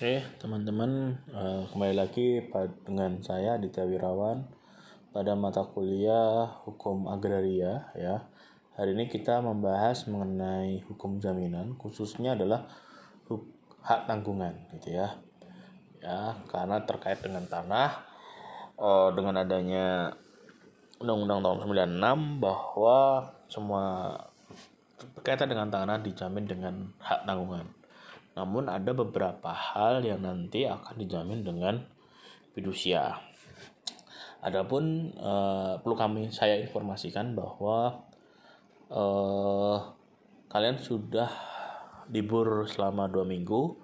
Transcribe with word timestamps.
Oke, 0.00 0.24
teman-teman, 0.40 1.12
uh, 1.28 1.68
kembali 1.68 1.92
lagi 1.92 2.40
dengan 2.88 3.20
saya 3.20 3.60
Aditya 3.60 3.84
Wirawan 3.84 4.48
pada 5.12 5.36
mata 5.36 5.60
kuliah 5.60 6.48
Hukum 6.64 7.04
Agraria 7.04 7.84
ya. 7.92 8.24
Hari 8.80 8.96
ini 8.96 9.12
kita 9.12 9.44
membahas 9.44 10.08
mengenai 10.08 10.80
hukum 10.88 11.20
jaminan, 11.20 11.76
khususnya 11.76 12.32
adalah 12.32 12.64
hak 13.84 14.08
tanggungan 14.08 14.72
gitu 14.80 14.96
ya. 14.96 15.20
Ya, 16.00 16.32
karena 16.48 16.80
terkait 16.88 17.20
dengan 17.20 17.44
tanah 17.44 18.00
uh, 18.80 19.12
dengan 19.12 19.44
adanya 19.44 20.16
Undang-Undang 20.96 21.44
tahun 21.44 21.58
96 22.00 22.40
bahwa 22.40 23.28
semua 23.52 24.16
berkaitan 25.12 25.52
dengan 25.52 25.68
tanah 25.68 26.00
dijamin 26.00 26.48
dengan 26.48 26.88
hak 27.04 27.28
tanggungan 27.28 27.68
namun 28.40 28.72
ada 28.72 28.96
beberapa 28.96 29.52
hal 29.52 30.00
yang 30.00 30.24
nanti 30.24 30.64
akan 30.64 30.96
dijamin 30.96 31.44
dengan 31.44 31.84
fidusia. 32.56 33.20
Adapun 34.40 35.12
uh, 35.20 35.76
perlu 35.84 35.92
kami 35.92 36.32
saya 36.32 36.56
informasikan 36.56 37.36
bahwa 37.36 38.00
uh, 38.88 39.76
kalian 40.48 40.80
sudah 40.80 41.28
libur 42.08 42.64
selama 42.64 43.12
dua 43.12 43.28
minggu 43.28 43.76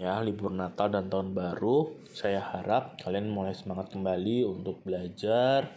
ya 0.00 0.24
libur 0.24 0.48
Natal 0.48 0.88
dan 0.88 1.12
tahun 1.12 1.36
baru. 1.36 1.92
Saya 2.08 2.40
harap 2.40 2.96
kalian 3.04 3.28
mulai 3.28 3.52
semangat 3.52 3.92
kembali 3.92 4.48
untuk 4.48 4.80
belajar 4.88 5.68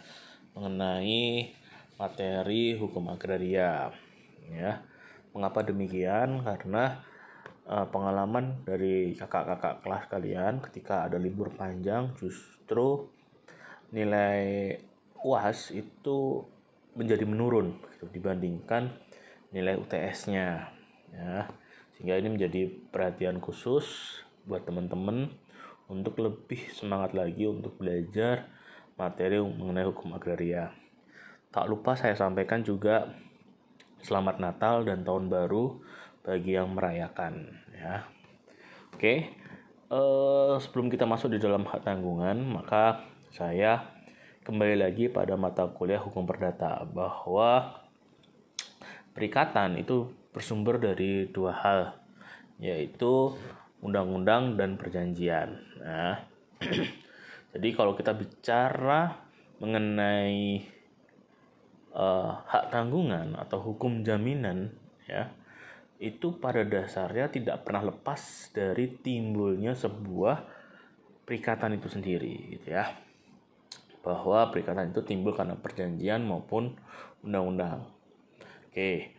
mengenai 0.56 1.52
materi 2.00 2.80
hukum 2.80 3.12
agraria 3.12 3.92
ya. 4.48 4.80
Mengapa 5.36 5.60
demikian? 5.60 6.40
Karena 6.40 7.04
uh, 7.66 7.86
pengalaman 7.90 8.62
dari 8.62 9.14
kakak-kakak 9.14 9.82
kelas 9.82 10.04
kalian 10.10 10.54
ketika 10.70 11.06
ada 11.06 11.18
libur 11.18 11.50
panjang 11.54 12.14
justru 12.18 13.10
nilai 13.90 14.74
UAS 15.22 15.74
itu 15.74 16.46
menjadi 16.96 17.26
menurun 17.28 17.76
gitu, 17.94 18.08
dibandingkan 18.10 18.94
nilai 19.50 19.78
UTS-nya 19.78 20.70
ya 21.12 21.46
sehingga 21.96 22.20
ini 22.20 22.28
menjadi 22.36 22.68
perhatian 22.92 23.40
khusus 23.40 24.20
buat 24.44 24.68
teman-teman 24.68 25.32
untuk 25.86 26.18
lebih 26.20 26.68
semangat 26.74 27.16
lagi 27.16 27.48
untuk 27.48 27.78
belajar 27.80 28.50
materi 29.00 29.40
mengenai 29.40 29.86
hukum 29.86 30.12
agraria. 30.12 30.74
Tak 31.48 31.68
lupa 31.70 31.96
saya 31.96 32.12
sampaikan 32.12 32.60
juga 32.60 33.16
selamat 34.04 34.36
Natal 34.42 34.84
dan 34.84 35.06
tahun 35.08 35.32
baru 35.32 35.80
bagi 36.26 36.58
yang 36.58 36.74
merayakan 36.74 37.54
ya. 37.70 38.02
Oke. 38.90 39.30
Uh, 39.86 40.58
sebelum 40.58 40.90
kita 40.90 41.06
masuk 41.06 41.30
di 41.30 41.38
dalam 41.38 41.62
hak 41.62 41.86
tanggungan, 41.86 42.42
maka 42.42 43.06
saya 43.30 43.86
kembali 44.42 44.82
lagi 44.82 45.06
pada 45.06 45.38
mata 45.38 45.70
kuliah 45.70 46.02
hukum 46.02 46.26
perdata 46.26 46.82
bahwa 46.82 47.86
perikatan 49.14 49.78
itu 49.78 50.10
bersumber 50.34 50.82
dari 50.82 51.30
dua 51.30 51.54
hal, 51.54 51.80
yaitu 52.58 53.38
undang-undang 53.78 54.58
dan 54.58 54.74
perjanjian. 54.74 55.62
Nah, 55.78 56.18
jadi 57.54 57.68
kalau 57.78 57.94
kita 57.94 58.10
bicara 58.10 59.22
mengenai 59.62 60.66
uh, 61.94 62.42
hak 62.42 62.74
tanggungan 62.74 63.38
atau 63.38 63.62
hukum 63.62 64.02
jaminan, 64.02 64.74
ya, 65.06 65.30
itu 65.96 66.36
pada 66.36 66.60
dasarnya 66.62 67.32
tidak 67.32 67.64
pernah 67.64 67.88
lepas 67.88 68.52
dari 68.52 68.88
timbulnya 69.00 69.72
sebuah 69.72 70.44
perikatan 71.24 71.76
itu 71.76 71.88
sendiri 71.88 72.56
gitu 72.56 72.76
ya. 72.76 72.92
Bahwa 74.04 74.48
perikatan 74.54 74.94
itu 74.94 75.02
timbul 75.02 75.34
karena 75.34 75.58
perjanjian 75.58 76.22
maupun 76.22 76.76
undang-undang. 77.24 77.88
Oke 78.70 79.16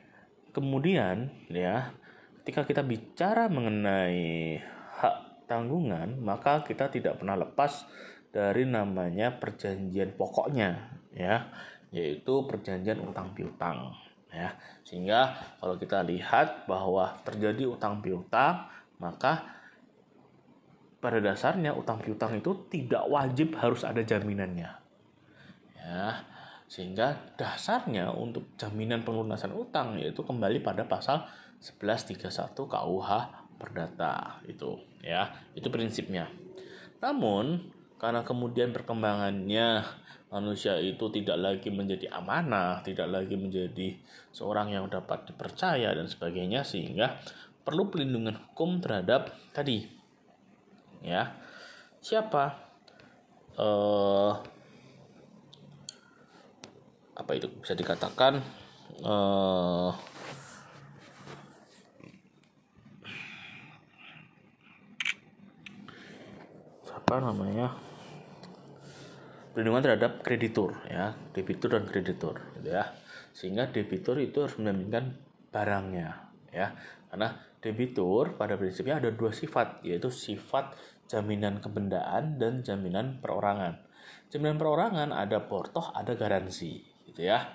kemudian 0.57 1.29
ya 1.53 1.93
ketika 2.41 2.65
kita 2.65 2.81
bicara 2.81 3.45
mengenai 3.45 4.57
hak 4.97 5.45
tanggungan 5.45 6.17
maka 6.17 6.65
kita 6.65 6.89
tidak 6.89 7.21
pernah 7.21 7.37
lepas 7.37 7.85
dari 8.33 8.65
namanya 8.65 9.37
perjanjian 9.37 10.17
pokoknya 10.17 10.97
ya 11.13 11.53
yaitu 11.93 12.49
perjanjian 12.49 13.05
utang 13.05 13.37
piutang 13.37 13.93
ya. 14.31 14.55
Sehingga 14.87 15.35
kalau 15.59 15.75
kita 15.75 16.03
lihat 16.03 16.65
bahwa 16.69 17.17
terjadi 17.27 17.67
utang 17.67 17.99
piutang 17.99 18.67
maka 18.97 19.45
pada 20.97 21.21
dasarnya 21.21 21.77
utang 21.77 22.01
piutang 22.01 22.41
itu 22.41 22.67
tidak 22.73 23.05
wajib 23.07 23.53
harus 23.59 23.85
ada 23.85 24.01
jaminannya. 24.01 24.71
Ya 25.77 26.25
sehingga 26.67 27.15
dasarnya 27.39 28.11
untuk 28.11 28.51
jaminan 28.59 29.07
pelunasan 29.07 29.55
utang 29.55 29.95
yaitu 29.95 30.19
kembali 30.19 30.59
pada 30.59 30.83
pasal 30.83 31.23
1131 31.63 32.27
KUH 32.53 33.09
Perdata 33.57 34.37
itu 34.45 34.77
ya. 35.01 35.33
Itu 35.57 35.73
prinsipnya. 35.73 36.29
Namun 37.01 37.73
karena 37.97 38.21
kemudian 38.21 38.69
perkembangannya 38.69 39.81
manusia 40.27 40.75
itu 40.79 41.07
tidak 41.07 41.37
lagi 41.39 41.69
menjadi 41.71 42.11
amanah, 42.11 42.83
tidak 42.83 43.07
lagi 43.07 43.39
menjadi 43.39 43.95
seorang 44.35 44.75
yang 44.75 44.91
dapat 44.91 45.23
dipercaya 45.31 45.95
dan 45.95 46.11
sebagainya 46.11 46.67
sehingga 46.67 47.15
perlu 47.63 47.87
pelindungan 47.87 48.35
hukum 48.35 48.83
terhadap 48.83 49.31
tadi 49.55 49.87
ya. 51.03 51.31
Siapa? 52.03 52.55
Uh, 53.57 54.35
apa 57.17 57.31
itu 57.33 57.49
bisa 57.63 57.73
dikatakan? 57.73 58.43
Uh, 59.01 59.91
siapa 66.85 67.23
namanya 67.23 67.86
perlindungan 69.57 69.89
terhadap 69.89 70.21
kreditur 70.21 70.77
ya. 70.85 71.17
Debitur 71.33 71.73
dan 71.73 71.89
kreditur 71.89 72.37
gitu 72.61 72.69
ya. 72.69 72.93
Sehingga 73.33 73.73
debitur 73.73 74.21
itu 74.21 74.45
harus 74.45 74.53
menjaminkan 74.61 75.17
barangnya 75.49 76.29
ya. 76.53 76.77
Karena 77.09 77.33
debitur 77.57 78.37
pada 78.37 78.53
prinsipnya 78.53 79.01
ada 79.01 79.09
dua 79.09 79.33
sifat 79.33 79.81
yaitu 79.81 80.13
sifat 80.13 80.77
jaminan 81.09 81.57
kebendaan 81.57 82.37
dan 82.37 82.61
jaminan 82.61 83.17
perorangan. 83.17 83.81
Jaminan 84.29 84.61
perorangan 84.61 85.09
ada 85.09 85.49
portoh 85.49 85.89
ada 85.89 86.13
garansi 86.13 86.85
gitu 87.09 87.25
ya. 87.25 87.49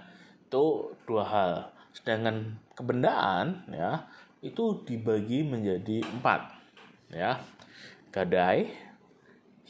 Itu 0.50 0.98
dua 1.06 1.22
hal. 1.30 1.52
Sedangkan 1.94 2.58
kebendaan 2.74 3.70
ya 3.70 4.10
itu 4.42 4.82
dibagi 4.82 5.46
menjadi 5.46 6.02
empat 6.02 6.50
ya. 7.14 7.38
Gadai 8.10 8.74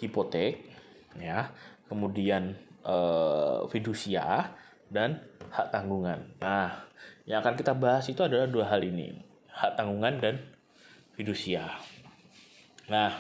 hipotek 0.00 0.72
ya 1.20 1.52
kemudian 1.92 2.56
uh, 2.88 3.68
fidusia 3.68 4.48
dan 4.88 5.20
hak 5.52 5.68
tanggungan. 5.68 6.24
Nah, 6.40 6.88
yang 7.28 7.44
akan 7.44 7.52
kita 7.52 7.76
bahas 7.76 8.08
itu 8.08 8.24
adalah 8.24 8.48
dua 8.48 8.72
hal 8.72 8.80
ini, 8.80 9.12
hak 9.52 9.76
tanggungan 9.76 10.16
dan 10.24 10.34
fidusia. 11.12 11.68
Nah, 12.88 13.12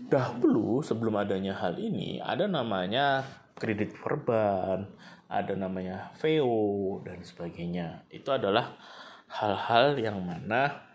dahulu 0.00 0.80
sebelum 0.80 1.20
adanya 1.20 1.60
hal 1.60 1.76
ini 1.76 2.24
ada 2.24 2.48
namanya 2.48 3.20
kredit 3.60 3.92
perban, 3.92 4.88
ada 5.28 5.52
namanya 5.52 6.08
VO 6.16 7.04
dan 7.04 7.20
sebagainya. 7.20 8.08
Itu 8.08 8.32
adalah 8.32 8.80
hal-hal 9.28 10.00
yang 10.00 10.24
mana 10.24 10.88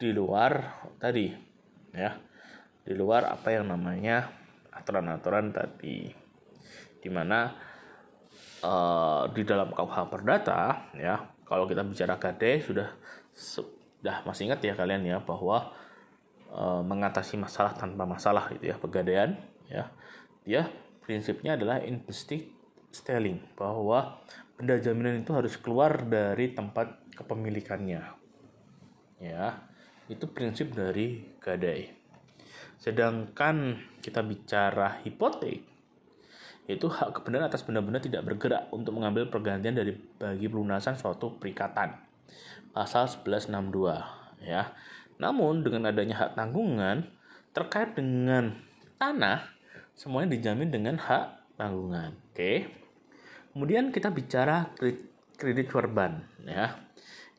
di 0.00 0.10
luar 0.10 0.84
tadi 0.96 1.28
ya. 1.92 2.16
Di 2.84 2.92
luar 2.92 3.28
apa 3.28 3.48
yang 3.52 3.68
namanya 3.68 4.43
aturan-aturan 4.74 5.54
tadi 5.54 6.10
di 7.00 7.08
mana 7.12 7.52
uh, 8.64 9.28
di 9.30 9.42
dalam 9.44 9.70
KUH 9.70 9.96
Perdata 10.08 10.90
ya 10.96 11.34
kalau 11.44 11.68
kita 11.68 11.84
bicara 11.84 12.16
gade 12.16 12.64
sudah 12.64 12.88
sudah 13.36 14.24
masih 14.24 14.48
ingat 14.48 14.64
ya 14.64 14.74
kalian 14.74 15.04
ya 15.04 15.18
bahwa 15.20 15.70
uh, 16.50 16.80
mengatasi 16.80 17.36
masalah 17.36 17.76
tanpa 17.76 18.08
masalah 18.08 18.48
itu 18.54 18.72
ya 18.72 18.76
pegadaian 18.80 19.36
ya. 19.68 19.92
Dia 20.44 20.68
prinsipnya 21.04 21.56
adalah 21.56 21.80
investing 21.84 22.52
stelling 22.88 23.40
bahwa 23.56 24.22
benda 24.56 24.78
jaminan 24.80 25.20
itu 25.20 25.32
harus 25.34 25.58
keluar 25.60 26.04
dari 26.06 26.56
tempat 26.56 27.12
kepemilikannya 27.12 28.02
ya. 29.20 29.44
Itu 30.08 30.32
prinsip 30.32 30.72
dari 30.72 31.36
gadai 31.40 32.03
Sedangkan 32.84 33.80
kita 34.04 34.20
bicara 34.20 35.00
hipotek, 35.00 35.64
yaitu 36.68 36.84
hak 36.92 37.16
kebenaran 37.16 37.48
atas 37.48 37.64
benda-benda 37.64 37.96
tidak 37.96 38.28
bergerak 38.28 38.68
untuk 38.76 38.92
mengambil 38.92 39.32
pergantian 39.32 39.72
dari 39.72 39.96
bagi 40.20 40.44
pelunasan 40.52 40.92
suatu 40.92 41.40
perikatan. 41.40 41.96
Pasal 42.76 43.08
1162 43.08 44.44
ya. 44.44 44.68
Namun 45.16 45.64
dengan 45.64 45.88
adanya 45.88 46.28
hak 46.28 46.36
tanggungan, 46.36 47.08
terkait 47.56 47.96
dengan 47.96 48.52
tanah 49.00 49.48
semuanya 49.96 50.36
dijamin 50.36 50.68
dengan 50.68 51.00
hak 51.00 51.56
tanggungan. 51.56 52.12
Oke. 52.36 52.68
Kemudian 53.56 53.96
kita 53.96 54.12
bicara 54.12 54.68
kredit 55.40 55.72
korban 55.72 56.20
ya. 56.44 56.76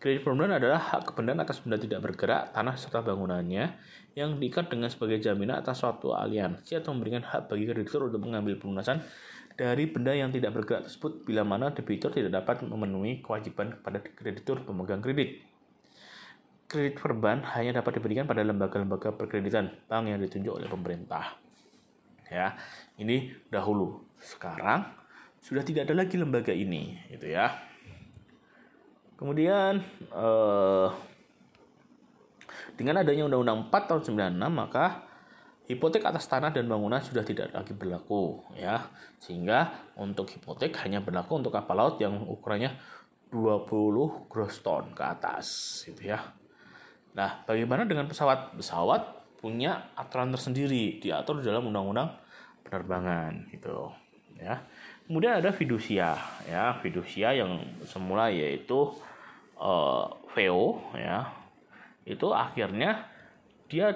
Kredit 0.05 0.21
korban 0.21 0.53
adalah 0.53 0.77
hak 0.77 1.09
kebenaran 1.09 1.41
atas 1.41 1.65
benda 1.65 1.81
tidak 1.81 2.05
bergerak, 2.05 2.53
tanah 2.53 2.77
serta 2.77 3.01
bangunannya 3.01 3.73
yang 4.13 4.37
diikat 4.37 4.69
dengan 4.69 4.85
sebagai 4.85 5.17
jaminan 5.17 5.57
atas 5.57 5.81
suatu 5.81 6.13
aliansi 6.13 6.77
atau 6.77 6.93
memberikan 6.93 7.25
hak 7.25 7.49
bagi 7.49 7.65
kreditur 7.65 8.13
untuk 8.13 8.21
mengambil 8.21 8.53
pelunasan 8.61 9.01
dari 9.57 9.89
benda 9.89 10.13
yang 10.13 10.29
tidak 10.29 10.53
bergerak 10.53 10.85
tersebut 10.85 11.25
bila 11.25 11.41
mana 11.41 11.73
debitur 11.73 12.13
tidak 12.13 12.37
dapat 12.37 12.61
memenuhi 12.69 13.25
kewajiban 13.25 13.81
kepada 13.81 13.97
kreditur 14.05 14.61
pemegang 14.61 15.01
kredit. 15.01 15.41
Kredit 16.69 17.01
perban 17.01 17.41
hanya 17.57 17.81
dapat 17.81 17.97
diberikan 17.97 18.29
pada 18.29 18.45
lembaga-lembaga 18.45 19.09
perkreditan 19.09 19.73
bank 19.89 20.05
yang 20.05 20.21
ditunjuk 20.21 20.53
oleh 20.53 20.69
pemerintah. 20.69 21.33
Ya, 22.29 22.53
ini 23.01 23.33
dahulu. 23.49 24.05
Sekarang 24.21 24.85
sudah 25.41 25.65
tidak 25.65 25.89
ada 25.89 25.97
lagi 25.97 26.13
lembaga 26.13 26.53
ini, 26.53 26.93
gitu 27.09 27.33
ya. 27.33 27.73
Kemudian 29.15 29.79
eh, 30.11 30.89
dengan 32.75 32.99
adanya 32.99 33.23
Undang-Undang 33.27 33.71
4 33.71 33.89
tahun 33.89 34.01
96 34.35 34.51
maka 34.51 34.85
hipotek 35.65 36.03
atas 36.05 36.27
tanah 36.27 36.51
dan 36.51 36.67
bangunan 36.67 36.99
sudah 36.99 37.23
tidak 37.23 37.55
lagi 37.55 37.71
berlaku 37.71 38.43
ya. 38.59 38.91
Sehingga 39.19 39.91
untuk 39.95 40.29
hipotek 40.31 40.75
hanya 40.83 40.99
berlaku 40.99 41.39
untuk 41.39 41.55
kapal 41.55 41.79
laut 41.79 41.95
yang 42.03 42.27
ukurannya 42.27 42.75
20 43.31 44.29
gross 44.31 44.61
ton 44.61 44.91
ke 44.91 45.03
atas 45.03 45.81
gitu 45.87 46.11
ya. 46.11 46.19
Nah 47.15 47.47
bagaimana 47.47 47.87
dengan 47.87 48.11
pesawat? 48.11 48.59
Pesawat 48.59 49.25
punya 49.39 49.93
aturan 49.95 50.33
tersendiri 50.33 50.99
diatur 50.99 51.39
dalam 51.39 51.69
undang-undang 51.69 52.11
penerbangan 52.65 53.45
gitu 53.53 53.93
ya 54.35 54.57
kemudian 55.05 55.37
ada 55.41 55.53
fidusia 55.53 56.17
ya 56.49 56.77
fidusia 56.81 57.33
yang 57.33 57.61
semula 57.85 58.29
yaitu 58.33 58.89
uh, 59.61 60.09
VO 60.33 60.81
ya 60.97 61.29
itu 62.05 62.27
akhirnya 62.33 63.05
dia 63.69 63.93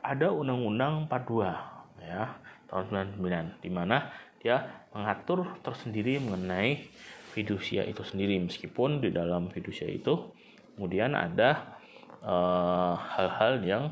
ada 0.00 0.32
Undang-Undang 0.32 1.08
42 1.08 2.04
ya 2.04 2.36
tahun 2.68 3.16
99 3.20 3.64
di 3.64 3.70
mana 3.70 4.08
dia 4.40 4.84
mengatur 4.92 5.46
tersendiri 5.60 6.20
mengenai 6.20 6.88
fidusia 7.32 7.84
itu 7.84 8.04
sendiri 8.04 8.40
meskipun 8.40 9.00
di 9.00 9.12
dalam 9.12 9.48
fidusia 9.48 9.88
itu 9.88 10.32
kemudian 10.74 11.16
ada 11.16 11.78
eh, 12.20 12.94
hal-hal 12.96 13.60
uh, 13.60 13.64
yang 13.64 13.84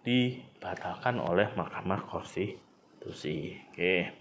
dibatalkan 0.00 1.20
oleh 1.20 1.52
Mahkamah 1.52 2.08
Konstitusi. 2.08 3.60
Oke. 3.70 4.19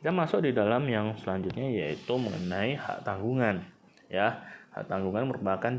Kita 0.00 0.16
masuk 0.16 0.48
di 0.48 0.56
dalam 0.56 0.88
yang 0.88 1.12
selanjutnya 1.20 1.68
yaitu 1.68 2.16
mengenai 2.16 2.72
hak 2.72 3.04
tanggungan. 3.04 3.60
Ya, 4.08 4.40
hak 4.72 4.88
tanggungan 4.88 5.28
merupakan 5.28 5.76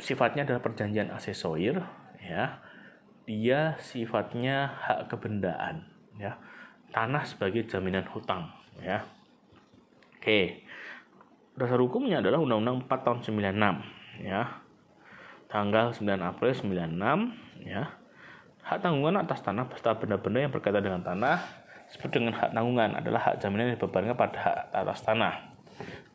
sifatnya 0.00 0.48
adalah 0.48 0.64
perjanjian 0.64 1.12
asesoir 1.12 1.84
ya. 2.16 2.64
Dia 3.28 3.76
sifatnya 3.76 4.72
hak 4.72 5.12
kebendaan 5.12 5.84
ya. 6.16 6.40
Tanah 6.96 7.28
sebagai 7.28 7.68
jaminan 7.68 8.08
hutang 8.08 8.48
ya. 8.80 9.04
Oke. 10.16 10.64
Dasar 11.60 11.76
hukumnya 11.76 12.24
adalah 12.24 12.40
Undang-Undang 12.40 12.88
4 12.88 13.04
tahun 13.04 13.18
96 13.20 14.24
ya. 14.24 14.64
Tanggal 15.52 15.92
9 15.92 16.08
April 16.24 16.56
96 16.56 17.68
ya. 17.68 18.00
Hak 18.64 18.80
tanggungan 18.80 19.20
atas 19.20 19.44
tanah 19.44 19.68
beserta 19.68 19.92
benda-benda 20.00 20.40
yang 20.40 20.52
berkaitan 20.56 20.80
dengan 20.80 21.04
tanah 21.04 21.65
disebut 21.90 22.10
dengan 22.10 22.32
hak 22.34 22.50
tanggungan 22.54 22.98
adalah 22.98 23.20
hak 23.32 23.42
jaminan 23.42 23.72
yang 23.72 23.76
dibebankan 23.78 24.16
pada 24.18 24.38
hak 24.38 24.56
atas 24.74 25.00
tanah 25.06 25.56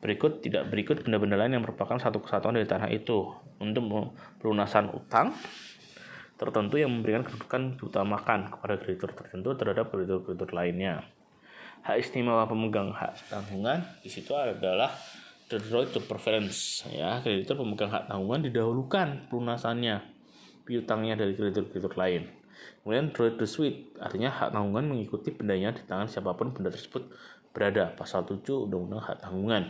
berikut 0.01 0.41
tidak 0.41 0.65
berikut 0.73 1.05
benda-benda 1.05 1.37
lain 1.37 1.53
yang 1.53 1.63
merupakan 1.63 1.93
satu 2.01 2.17
kesatuan 2.25 2.57
dari 2.57 2.65
tanah 2.65 2.89
itu 2.89 3.29
untuk 3.61 4.17
pelunasan 4.41 4.89
utang 4.89 5.37
tertentu 6.41 6.81
yang 6.81 6.89
memberikan 6.89 7.21
kedudukan 7.21 7.77
diutamakan 7.77 8.49
kepada 8.49 8.81
kreditur 8.81 9.13
tertentu 9.13 9.53
terhadap 9.53 9.93
kreditur-kreditur 9.93 10.57
lainnya. 10.57 11.05
Hak 11.85 12.01
istimewa 12.01 12.49
pemegang 12.49 12.89
hak 12.89 13.29
tanggungan 13.29 13.85
di 14.01 14.09
situ 14.09 14.33
adalah 14.33 14.89
the 15.53 15.61
right 15.69 15.93
to 15.93 16.01
preference 16.01 16.81
ya 16.89 17.21
kreditur 17.21 17.61
pemegang 17.61 17.93
hak 17.93 18.09
tanggungan 18.09 18.41
didahulukan 18.49 19.29
pelunasannya 19.29 20.01
piutangnya 20.65 21.13
dari 21.13 21.37
kreditur-kreditur 21.37 21.93
lain. 21.93 22.40
Kemudian 22.81 23.13
right 23.13 23.37
to 23.37 23.45
suit 23.45 23.93
artinya 24.01 24.33
hak 24.33 24.53
tanggungan 24.53 24.89
mengikuti 24.89 25.29
bendanya 25.29 25.73
di 25.73 25.85
tangan 25.85 26.09
siapa 26.09 26.33
pun 26.33 26.53
benda 26.53 26.73
tersebut 26.73 27.13
berada 27.51 27.93
pasal 27.93 28.25
7 28.25 28.41
Undang-Undang 28.47 29.01
Hak 29.03 29.17
Tanggungan. 29.21 29.63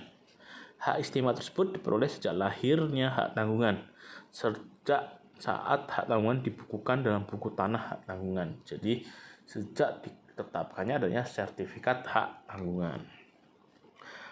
Hak 0.81 0.97
istimewa 1.01 1.33
tersebut 1.33 1.77
diperoleh 1.77 2.09
sejak 2.09 2.33
lahirnya 2.33 3.13
hak 3.13 3.37
tanggungan 3.37 3.91
sejak 4.31 5.19
saat 5.37 5.89
hak 5.91 6.07
tanggungan 6.07 6.41
dibukukan 6.41 7.03
dalam 7.03 7.27
buku 7.27 7.51
tanah 7.53 7.93
hak 7.93 7.99
tanggungan. 8.07 8.55
Jadi 8.63 9.03
sejak 9.43 10.05
ditetapkannya 10.05 11.01
adanya 11.01 11.23
sertifikat 11.27 12.07
hak 12.07 12.47
tanggungan. 12.47 13.03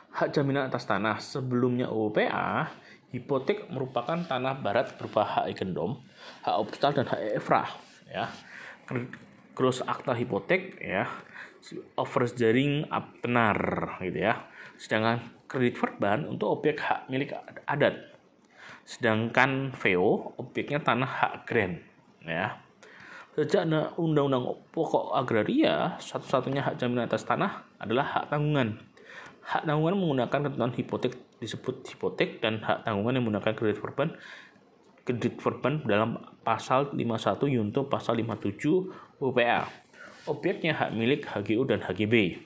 Hak 0.10 0.34
jaminan 0.34 0.74
atas 0.74 0.90
tanah 0.90 1.22
sebelumnya 1.22 1.94
UPA, 1.94 2.74
hipotek 3.14 3.70
merupakan 3.70 4.18
tanah 4.26 4.58
barat 4.58 4.98
berupa 4.98 5.22
hak 5.22 5.54
ikendom, 5.54 6.02
hak 6.42 6.56
obstal 6.58 6.96
dan 6.98 7.06
hak 7.06 7.38
efrah 7.38 7.70
ya. 8.10 8.26
Gross 9.54 9.84
akta 9.84 10.16
hipotek 10.16 10.80
ya, 10.80 11.06
offers 12.00 12.34
jaring 12.34 12.88
benar 13.20 13.58
gitu 14.00 14.20
ya. 14.24 14.48
Sedangkan 14.80 15.20
kredit 15.52 15.76
verban 15.76 16.24
untuk 16.30 16.62
objek 16.62 16.80
hak 16.80 17.12
milik 17.12 17.36
adat 17.68 18.10
Sedangkan 18.90 19.70
VO 19.70 20.34
objeknya 20.42 20.82
tanah 20.82 21.06
hak 21.06 21.34
grant 21.46 21.78
ya. 22.26 22.58
Sejak 23.38 23.70
undang-undang 24.02 24.50
pokok 24.74 25.14
agraria, 25.14 25.94
satu-satunya 26.02 26.66
hak 26.66 26.82
jaminan 26.82 27.06
atas 27.06 27.22
tanah 27.22 27.70
adalah 27.78 28.04
hak 28.18 28.34
tanggungan. 28.34 28.82
Hak 29.46 29.70
tanggungan 29.70 29.94
menggunakan 29.94 30.40
ketentuan 30.50 30.74
hipotek 30.74 31.14
disebut 31.38 31.86
hipotek 31.86 32.42
dan 32.42 32.66
hak 32.66 32.82
tanggungan 32.82 33.22
yang 33.22 33.30
menggunakan 33.30 33.54
kredit 33.54 33.78
verban 33.78 34.10
kredit 35.10 35.42
verban 35.42 35.82
dalam 35.82 36.22
pasal 36.46 36.94
51 36.94 37.50
Yunto 37.50 37.90
pasal 37.90 38.22
57 38.22 39.18
UPA. 39.18 39.66
Objeknya 40.30 40.78
hak 40.78 40.94
milik 40.94 41.26
HGU 41.26 41.66
dan 41.66 41.82
HGB 41.82 42.46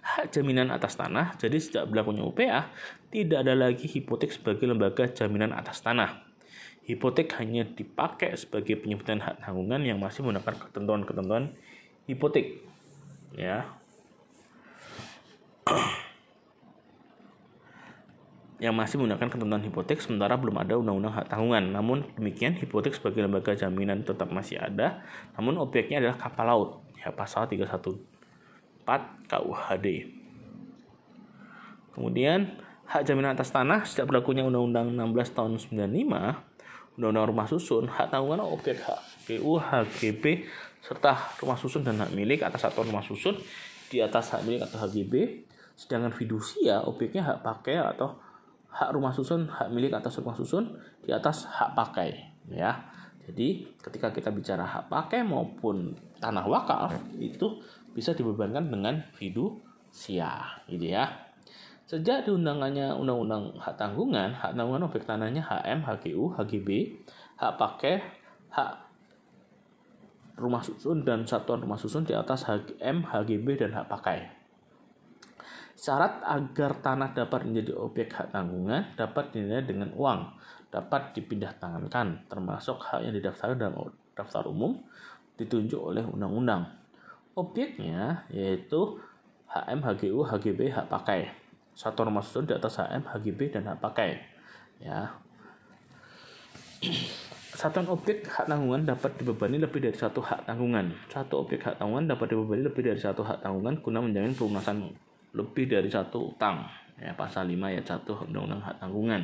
hak 0.00 0.34
jaminan 0.34 0.74
atas 0.74 0.98
tanah. 0.98 1.38
Jadi 1.38 1.58
sejak 1.62 1.86
berlakunya 1.86 2.24
UPA, 2.26 2.72
tidak 3.12 3.38
ada 3.46 3.54
lagi 3.54 3.86
hipotek 3.86 4.34
sebagai 4.34 4.66
lembaga 4.66 5.06
jaminan 5.06 5.54
atas 5.54 5.84
tanah. 5.84 6.26
Hipotek 6.84 7.38
hanya 7.38 7.62
dipakai 7.62 8.34
sebagai 8.34 8.80
penyebutan 8.80 9.22
hak 9.22 9.46
tanggungan 9.46 9.84
yang 9.86 10.02
masih 10.02 10.26
menggunakan 10.26 10.56
ketentuan-ketentuan 10.58 11.54
hipotek. 12.10 12.58
Ya. 13.38 13.70
Yang 18.60 18.76
masih 18.76 19.00
menggunakan 19.00 19.32
ketentuan 19.32 19.64
hipotek 19.64 20.04
sementara 20.04 20.36
belum 20.36 20.60
ada 20.60 20.76
undang-undang 20.76 21.16
hak 21.16 21.32
tanggungan. 21.32 21.72
Namun 21.72 22.04
demikian 22.20 22.52
hipotek 22.60 22.92
sebagai 22.92 23.24
lembaga 23.24 23.56
jaminan 23.56 24.04
tetap 24.04 24.28
masih 24.28 24.60
ada, 24.60 25.00
namun 25.34 25.56
objeknya 25.56 25.98
adalah 26.04 26.20
kapal 26.20 26.44
laut. 26.44 26.70
Ya 27.00 27.08
pasal 27.08 27.48
31 27.48 27.72
KUHD. 28.84 29.86
Kemudian 31.96 32.60
hak 32.84 33.02
jaminan 33.08 33.32
atas 33.32 33.48
tanah 33.48 33.88
sejak 33.88 34.04
berlakunya 34.04 34.44
Undang-Undang 34.44 34.92
16 34.92 35.36
tahun 35.36 35.52
95, 35.56 37.00
Undang-Undang 37.00 37.26
Rumah 37.32 37.46
Susun, 37.48 37.84
hak 37.88 38.12
tanggungan 38.12 38.44
objek 38.44 38.84
PU, 39.24 39.56
HGB, 39.56 40.44
serta 40.80 41.12
rumah 41.40 41.60
susun 41.60 41.84
dan 41.84 42.00
hak 42.00 42.12
milik 42.16 42.40
atas 42.40 42.64
satuan 42.64 42.88
rumah 42.88 43.04
susun 43.04 43.36
di 43.92 44.00
atas 44.00 44.32
hak 44.32 44.42
milik 44.48 44.64
atau 44.64 44.80
HGB. 44.80 45.44
Sedangkan 45.76 46.12
fidusia 46.12 46.84
objeknya 46.84 47.24
hak 47.24 47.40
pakai 47.40 47.80
atau 47.80 48.20
hak 48.70 48.90
rumah 48.94 49.10
susun, 49.10 49.50
hak 49.50 49.68
milik 49.74 49.94
atas 49.94 50.18
rumah 50.22 50.34
susun 50.34 50.78
di 51.02 51.10
atas 51.10 51.46
hak 51.46 51.74
pakai, 51.74 52.10
ya. 52.50 52.90
Jadi 53.30 53.62
ketika 53.78 54.10
kita 54.10 54.34
bicara 54.34 54.66
hak 54.66 54.90
pakai 54.90 55.22
maupun 55.22 55.94
tanah 56.18 56.46
wakaf 56.50 56.98
itu 57.20 57.62
bisa 57.94 58.10
dibebankan 58.14 58.70
dengan 58.70 59.06
fidusia 59.14 60.62
gitu 60.66 60.90
ya. 60.90 61.30
Sejak 61.90 62.22
diundangannya 62.22 62.94
Undang-Undang 62.94 63.58
Hak 63.58 63.74
Tanggungan, 63.74 64.30
hak 64.30 64.54
tanggungan 64.54 64.86
objek 64.86 65.02
tanahnya 65.10 65.42
HM, 65.42 65.82
HGU, 65.82 66.38
HGB, 66.38 66.68
hak 67.34 67.58
pakai, 67.58 67.98
hak 68.54 68.72
rumah 70.38 70.62
susun 70.62 71.02
dan 71.02 71.26
satuan 71.26 71.58
rumah 71.58 71.74
susun 71.74 72.06
di 72.06 72.14
atas 72.14 72.46
HM, 72.46 73.02
HGB 73.10 73.58
dan 73.58 73.74
hak 73.74 73.90
pakai. 73.90 74.39
Syarat 75.80 76.20
agar 76.28 76.76
tanah 76.84 77.16
dapat 77.16 77.48
menjadi 77.48 77.72
objek 77.72 78.12
hak 78.12 78.36
tanggungan 78.36 78.92
dapat 79.00 79.32
dinilai 79.32 79.64
dengan 79.64 79.88
uang, 79.96 80.28
dapat 80.68 81.16
dipindah 81.16 81.56
tangankan, 81.56 82.20
termasuk 82.28 82.76
hak 82.84 83.00
yang 83.00 83.16
didaftarkan 83.16 83.56
dalam 83.56 83.88
daftar 84.12 84.44
umum 84.44 84.76
ditunjuk 85.40 85.80
oleh 85.80 86.04
undang-undang. 86.04 86.68
Objeknya 87.32 88.28
yaitu 88.28 89.00
HM, 89.48 89.80
HGU, 89.80 90.20
HGB, 90.20 90.68
hak 90.68 90.92
pakai. 90.92 91.32
Satu 91.72 92.04
nomor 92.04 92.20
susun 92.20 92.44
di 92.44 92.52
atas 92.52 92.76
HM, 92.76 93.00
HGB, 93.16 93.48
dan 93.48 93.64
hak 93.72 93.80
pakai. 93.80 94.20
Ya. 94.84 95.16
Satuan 97.56 97.88
objek 97.88 98.28
hak 98.28 98.52
tanggungan 98.52 98.84
dapat 98.84 99.16
dibebani 99.16 99.56
lebih 99.56 99.80
dari 99.80 99.96
satu 99.96 100.20
hak 100.20 100.44
tanggungan. 100.44 100.92
Satu 101.08 101.40
objek 101.40 101.64
hak 101.64 101.80
tanggungan 101.80 102.04
dapat 102.04 102.36
dibebani 102.36 102.68
lebih 102.68 102.84
dari 102.84 103.00
satu 103.00 103.24
hak 103.24 103.40
tanggungan 103.40 103.80
guna 103.80 104.04
menjamin 104.04 104.36
pelunasan 104.36 104.92
lebih 105.34 105.70
dari 105.70 105.90
satu 105.90 106.34
utang. 106.34 106.66
Ya, 107.00 107.16
pasal 107.16 107.48
5 107.48 107.56
ayat 107.56 107.84
1 107.86 108.04
Undang-Undang 108.28 108.60
Hak 108.60 108.76
Tanggungan. 108.76 109.22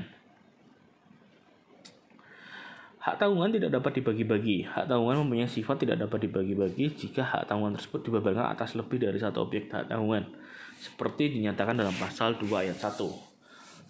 Hak 3.06 3.22
tanggungan 3.22 3.54
tidak 3.54 3.70
dapat 3.70 4.02
dibagi-bagi. 4.02 4.66
Hak 4.66 4.90
tanggungan 4.90 5.22
mempunyai 5.22 5.46
sifat 5.46 5.86
tidak 5.86 6.02
dapat 6.02 6.26
dibagi-bagi 6.26 6.90
jika 6.90 7.22
hak 7.22 7.46
tanggungan 7.46 7.78
tersebut 7.78 8.02
dibebankan 8.10 8.50
atas 8.50 8.74
lebih 8.74 8.98
dari 8.98 9.14
satu 9.14 9.46
objek 9.46 9.70
hak 9.70 9.86
tanggungan, 9.86 10.26
seperti 10.74 11.38
dinyatakan 11.38 11.78
dalam 11.78 11.94
pasal 11.94 12.34
2 12.34 12.50
ayat 12.50 12.74
1. 12.74 12.98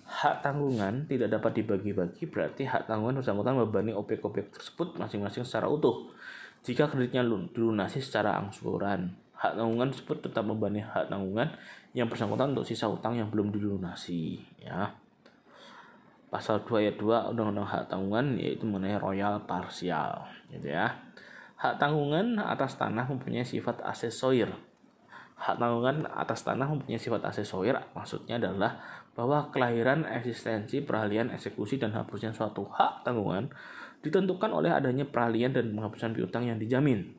Hak 0.05 0.45
tanggungan 0.45 1.09
tidak 1.09 1.33
dapat 1.33 1.65
dibagi-bagi 1.65 2.29
berarti 2.29 2.69
hak 2.69 2.93
tanggungan 2.93 3.25
bersangkutan 3.25 3.57
membebani 3.57 3.97
objek-objek 3.97 4.53
tersebut 4.53 5.01
masing-masing 5.01 5.49
secara 5.49 5.73
utuh. 5.73 6.13
Jika 6.61 6.93
kreditnya 6.93 7.25
dilunasi 7.25 8.05
secara 8.05 8.37
angsuran, 8.37 9.17
hak 9.37 9.53
tanggungan 9.57 9.93
tersebut 9.93 10.25
tetap 10.25 10.45
membebani 10.45 10.81
hak 10.81 11.13
tanggungan 11.13 11.53
yang 11.93 12.09
bersangkutan 12.09 12.57
untuk 12.57 12.69
sisa 12.69 12.89
utang 12.89 13.17
yang 13.17 13.29
belum 13.29 13.53
dilunasi, 13.53 14.41
ya 14.61 14.93
pasal 16.27 16.67
2 16.67 16.83
ayat 16.83 16.97
2 16.99 17.33
Undang-Undang 17.33 17.65
Hak 17.65 17.85
Tanggungan 17.89 18.37
yaitu 18.37 18.67
mengenai 18.67 18.99
royal 18.99 19.41
parsial 19.47 20.27
gitu 20.51 20.69
ya. 20.69 20.91
Hak 21.57 21.81
tanggungan 21.81 22.37
atas 22.37 22.77
tanah 22.77 23.09
mempunyai 23.09 23.47
sifat 23.47 23.81
asesoir. 23.81 24.53
Hak 25.41 25.57
tanggungan 25.57 26.05
atas 26.13 26.45
tanah 26.45 26.69
mempunyai 26.69 27.01
sifat 27.01 27.25
asesoir 27.25 27.81
maksudnya 27.97 28.37
adalah 28.37 28.77
bahwa 29.17 29.49
kelahiran, 29.49 30.05
eksistensi, 30.05 30.85
peralihan, 30.85 31.33
eksekusi 31.33 31.81
dan 31.81 31.97
hapusnya 31.97 32.37
suatu 32.37 32.69
hak 32.69 33.09
tanggungan 33.09 33.49
ditentukan 34.05 34.53
oleh 34.53 34.69
adanya 34.69 35.09
peralihan 35.09 35.57
dan 35.57 35.73
penghapusan 35.73 36.13
piutang 36.13 36.45
yang 36.45 36.61
dijamin. 36.61 37.17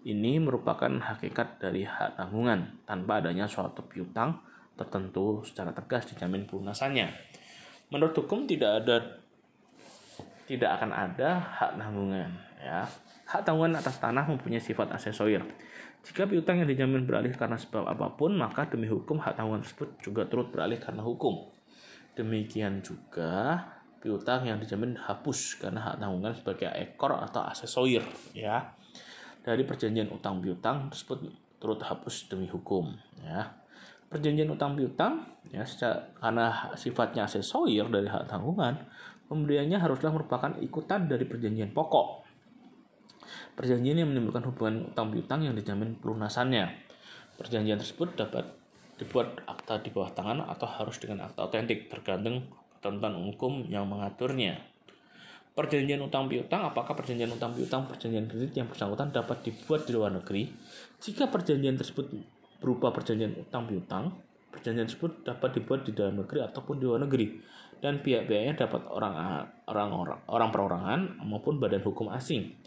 Ini 0.00 0.40
merupakan 0.40 0.88
hakikat 0.88 1.60
dari 1.60 1.84
hak 1.84 2.16
tanggungan 2.16 2.88
tanpa 2.88 3.20
adanya 3.20 3.44
suatu 3.44 3.84
piutang 3.84 4.40
tertentu 4.72 5.44
secara 5.44 5.76
tegas 5.76 6.08
dijamin 6.08 6.48
pelunasannya. 6.48 7.12
Menurut 7.92 8.16
hukum 8.16 8.48
tidak 8.48 8.80
ada 8.80 8.96
tidak 10.48 10.70
akan 10.80 10.90
ada 10.96 11.36
hak 11.36 11.76
tanggungan 11.76 12.32
ya. 12.56 12.88
Hak 13.28 13.44
tanggungan 13.44 13.76
atas 13.76 14.00
tanah 14.00 14.24
mempunyai 14.24 14.58
sifat 14.58 14.88
asesoir. 14.96 15.44
Jika 16.00 16.24
piutang 16.24 16.64
yang 16.64 16.68
dijamin 16.72 17.04
beralih 17.04 17.36
karena 17.36 17.60
sebab 17.60 17.84
apa 17.84 18.16
pun, 18.16 18.32
maka 18.32 18.66
demi 18.72 18.88
hukum 18.88 19.20
hak 19.20 19.36
tanggungan 19.36 19.60
tersebut 19.60 20.00
juga 20.00 20.24
turut 20.24 20.48
beralih 20.48 20.80
karena 20.80 21.04
hukum. 21.04 21.52
Demikian 22.16 22.80
juga 22.80 23.62
piutang 24.00 24.48
yang 24.48 24.56
dijamin 24.56 24.96
hapus 24.96 25.60
karena 25.60 25.92
hak 25.92 26.00
tanggungan 26.00 26.32
sebagai 26.32 26.72
ekor 26.72 27.20
atau 27.20 27.44
asesoir 27.44 28.00
ya. 28.32 28.79
Dari 29.40 29.64
perjanjian 29.64 30.12
utang 30.12 30.44
piutang 30.44 30.92
tersebut 30.92 31.24
turut 31.60 31.80
hapus 31.80 32.28
demi 32.28 32.48
hukum 32.48 32.92
ya. 33.24 33.56
Perjanjian 34.10 34.50
utang 34.50 34.74
piutang 34.74 35.22
ya 35.54 35.62
secara, 35.62 36.10
karena 36.18 36.74
sifatnya 36.74 37.24
asesoir 37.30 37.86
dari 37.88 38.10
hak 38.10 38.26
tanggungan 38.26 38.74
pemberiannya 39.30 39.78
haruslah 39.78 40.10
merupakan 40.10 40.50
ikutan 40.58 41.06
dari 41.06 41.22
perjanjian 41.24 41.70
pokok. 41.70 42.26
Perjanjian 43.54 44.02
yang 44.02 44.10
menimbulkan 44.10 44.42
hubungan 44.50 44.90
utang 44.90 45.14
piutang 45.14 45.46
yang 45.46 45.54
dijamin 45.54 45.94
pelunasannya. 45.94 46.90
Perjanjian 47.38 47.78
tersebut 47.78 48.18
dapat 48.18 48.44
dibuat 48.98 49.40
akta 49.48 49.80
di 49.80 49.88
bawah 49.94 50.12
tangan 50.12 50.44
atau 50.44 50.68
harus 50.68 51.00
dengan 51.00 51.30
akta 51.30 51.48
otentik 51.48 51.88
tergantung 51.88 52.44
ketentuan 52.76 53.16
hukum 53.16 53.64
yang 53.70 53.88
mengaturnya 53.88 54.69
perjanjian 55.54 56.00
utang 56.00 56.30
piutang 56.30 56.62
apakah 56.62 56.94
perjanjian 56.94 57.30
utang 57.30 57.52
piutang 57.52 57.84
perjanjian 57.84 58.26
kredit 58.30 58.54
yang 58.54 58.68
bersangkutan 58.70 59.10
dapat 59.10 59.42
dibuat 59.44 59.84
di 59.84 59.92
luar 59.92 60.14
negeri 60.14 60.46
jika 61.02 61.28
perjanjian 61.28 61.74
tersebut 61.74 62.06
berupa 62.60 62.92
perjanjian 62.92 63.34
utang 63.40 63.64
piutang. 63.66 64.12
Perjanjian 64.50 64.90
tersebut 64.90 65.22
dapat 65.22 65.62
dibuat 65.62 65.86
di 65.86 65.94
dalam 65.94 66.26
negeri 66.26 66.42
ataupun 66.42 66.82
di 66.82 66.84
luar 66.84 67.00
negeri 67.06 67.38
dan 67.78 68.02
pihak-pihaknya 68.02 68.58
dapat 68.58 68.82
orang 68.90 69.14
orang 69.70 69.90
orang 69.94 70.18
orang 70.26 70.48
perorangan 70.50 71.00
maupun 71.22 71.62
badan 71.62 71.80
hukum 71.86 72.10
asing 72.10 72.58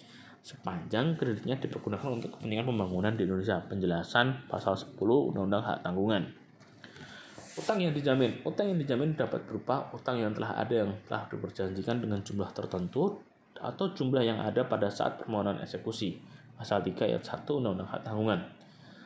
sepanjang 0.44 1.16
kreditnya 1.16 1.56
dipergunakan 1.56 2.20
untuk 2.20 2.36
kepentingan 2.36 2.68
pembangunan 2.68 3.16
di 3.16 3.24
Indonesia. 3.24 3.63
Penjelasan 3.63 4.48
pasal 4.52 4.75
10 4.75 5.00
Undang-Undang 5.00 5.63
Hak 5.63 5.78
Tanggungan. 5.88 6.24
Utang 7.53 7.77
yang 7.77 7.93
dijamin. 7.93 8.41
Utang 8.41 8.65
yang 8.74 8.81
dijamin 8.81 9.13
dapat 9.13 9.45
berupa 9.45 9.86
utang 9.93 10.17
yang 10.17 10.33
telah 10.33 10.57
ada 10.57 10.74
yang 10.74 10.89
telah 11.05 11.29
diperjanjikan 11.29 12.01
dengan 12.01 12.25
jumlah 12.25 12.50
tertentu 12.50 13.22
atau 13.53 13.86
jumlah 13.93 14.25
yang 14.25 14.41
ada 14.41 14.65
pada 14.65 14.89
saat 14.89 15.22
permohonan 15.22 15.62
eksekusi. 15.62 16.17
Pasal 16.57 16.81
3 16.81 17.13
ayat 17.13 17.22
1 17.22 17.45
Undang-Undang 17.45 17.89
Hak 17.93 18.01
Tanggungan. 18.01 18.41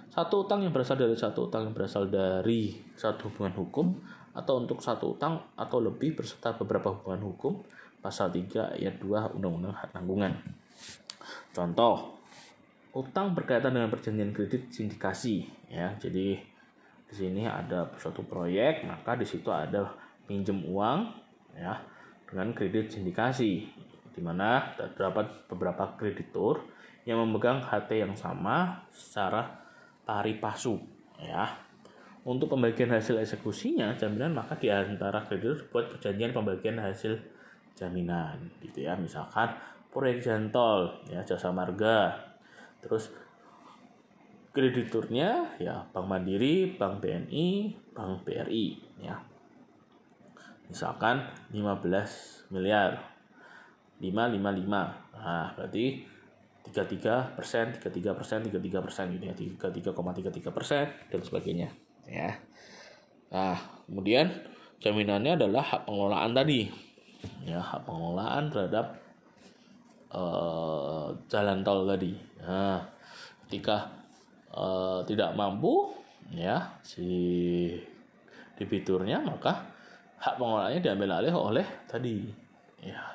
Satu 0.07 0.47
utang 0.47 0.63
yang 0.63 0.71
berasal 0.71 0.95
dari 0.95 1.19
satu 1.19 1.51
utang 1.51 1.67
yang 1.67 1.75
berasal 1.75 2.07
dari 2.07 2.71
satu 2.95 3.27
hubungan 3.27 3.51
hukum 3.59 3.99
atau 4.31 4.63
untuk 4.63 4.79
satu 4.79 5.19
utang 5.19 5.43
atau 5.59 5.83
lebih 5.83 6.15
berserta 6.15 6.55
beberapa 6.55 6.95
hubungan 6.95 7.27
hukum 7.27 7.59
pasal 7.99 8.31
3 8.31 8.79
ayat 8.79 8.95
2 9.03 9.35
Undang-Undang 9.35 9.75
Hak 9.75 9.91
Tanggungan. 9.91 10.31
Contoh, 11.51 12.15
utang 12.95 13.35
berkaitan 13.35 13.75
dengan 13.75 13.91
perjanjian 13.91 14.31
kredit 14.31 14.71
sindikasi 14.71 15.43
ya. 15.67 15.91
Jadi 15.99 16.55
di 17.07 17.15
sini 17.15 17.47
ada 17.47 17.87
suatu 17.95 18.23
proyek, 18.27 18.83
maka 18.83 19.15
di 19.15 19.23
situ 19.23 19.47
ada 19.47 19.87
pinjam 20.27 20.59
uang 20.67 21.07
ya 21.55 21.79
dengan 22.27 22.51
kredit 22.51 22.91
sindikasi 22.91 23.63
di 24.11 24.21
mana 24.21 24.75
terdapat 24.75 25.47
beberapa 25.47 25.95
kreditur 25.95 26.67
yang 27.07 27.23
memegang 27.23 27.63
HT 27.63 27.89
yang 27.95 28.13
sama 28.19 28.83
secara 28.91 29.63
pari 30.03 30.35
pasu 30.35 30.75
ya. 31.23 31.63
Untuk 32.27 32.51
pembagian 32.51 32.91
hasil 32.91 33.23
eksekusinya 33.23 33.95
jaminan 33.95 34.35
maka 34.35 34.59
di 34.59 34.67
antara 34.67 35.23
kreditur 35.23 35.71
buat 35.71 35.95
perjanjian 35.95 36.35
pembagian 36.35 36.75
hasil 36.75 37.15
jaminan 37.79 38.51
gitu 38.59 38.83
ya. 38.83 38.99
Misalkan 38.99 39.55
proyek 39.87 40.19
jantol 40.19 40.91
ya 41.07 41.23
jasa 41.23 41.55
marga. 41.55 42.19
Terus 42.83 43.15
krediturnya 44.57 45.53
ya 45.61 45.85
Bank 45.93 46.09
Mandiri, 46.09 46.73
Bank 46.73 47.05
BNI, 47.05 47.77
Bank 47.93 48.25
BRI 48.25 48.81
ya. 49.05 49.21
Misalkan 50.65 51.21
15 51.53 52.49
miliar. 52.49 53.17
555. 53.97 55.17
Nah, 55.17 55.49
berarti 55.57 56.05
33 56.69 57.33
persen, 57.33 57.73
33 57.73 58.13
persen, 58.13 58.37
33 58.45 58.85
persen 58.85 59.05
gitu 59.15 59.25
ya, 59.25 59.33
33,33 59.33 60.53
persen 60.53 60.85
dan 61.09 61.21
sebagainya 61.23 61.69
ya. 62.05 62.37
Nah, 63.33 63.57
kemudian 63.89 64.29
jaminannya 64.83 65.39
adalah 65.39 65.63
hak 65.65 65.81
pengelolaan 65.89 66.31
tadi, 66.37 66.69
ya 67.47 67.57
hak 67.57 67.81
pengelolaan 67.87 68.53
terhadap 68.53 69.01
uh, 70.13 71.09
jalan 71.25 71.65
tol 71.65 71.89
tadi. 71.89 72.13
Nah, 72.43 72.85
ketika 73.47 73.96
uh, 74.57 74.99
tidak 75.05 75.37
mampu, 75.37 75.93
ya 76.33 76.81
si 76.81 77.05
debiturnya 78.57 79.21
maka 79.21 79.69
hak 80.17 80.41
pengelolaannya 80.41 80.81
diambil 80.81 81.21
alih 81.21 81.33
oleh 81.37 81.67
tadi, 81.85 82.25
ya 82.81 83.13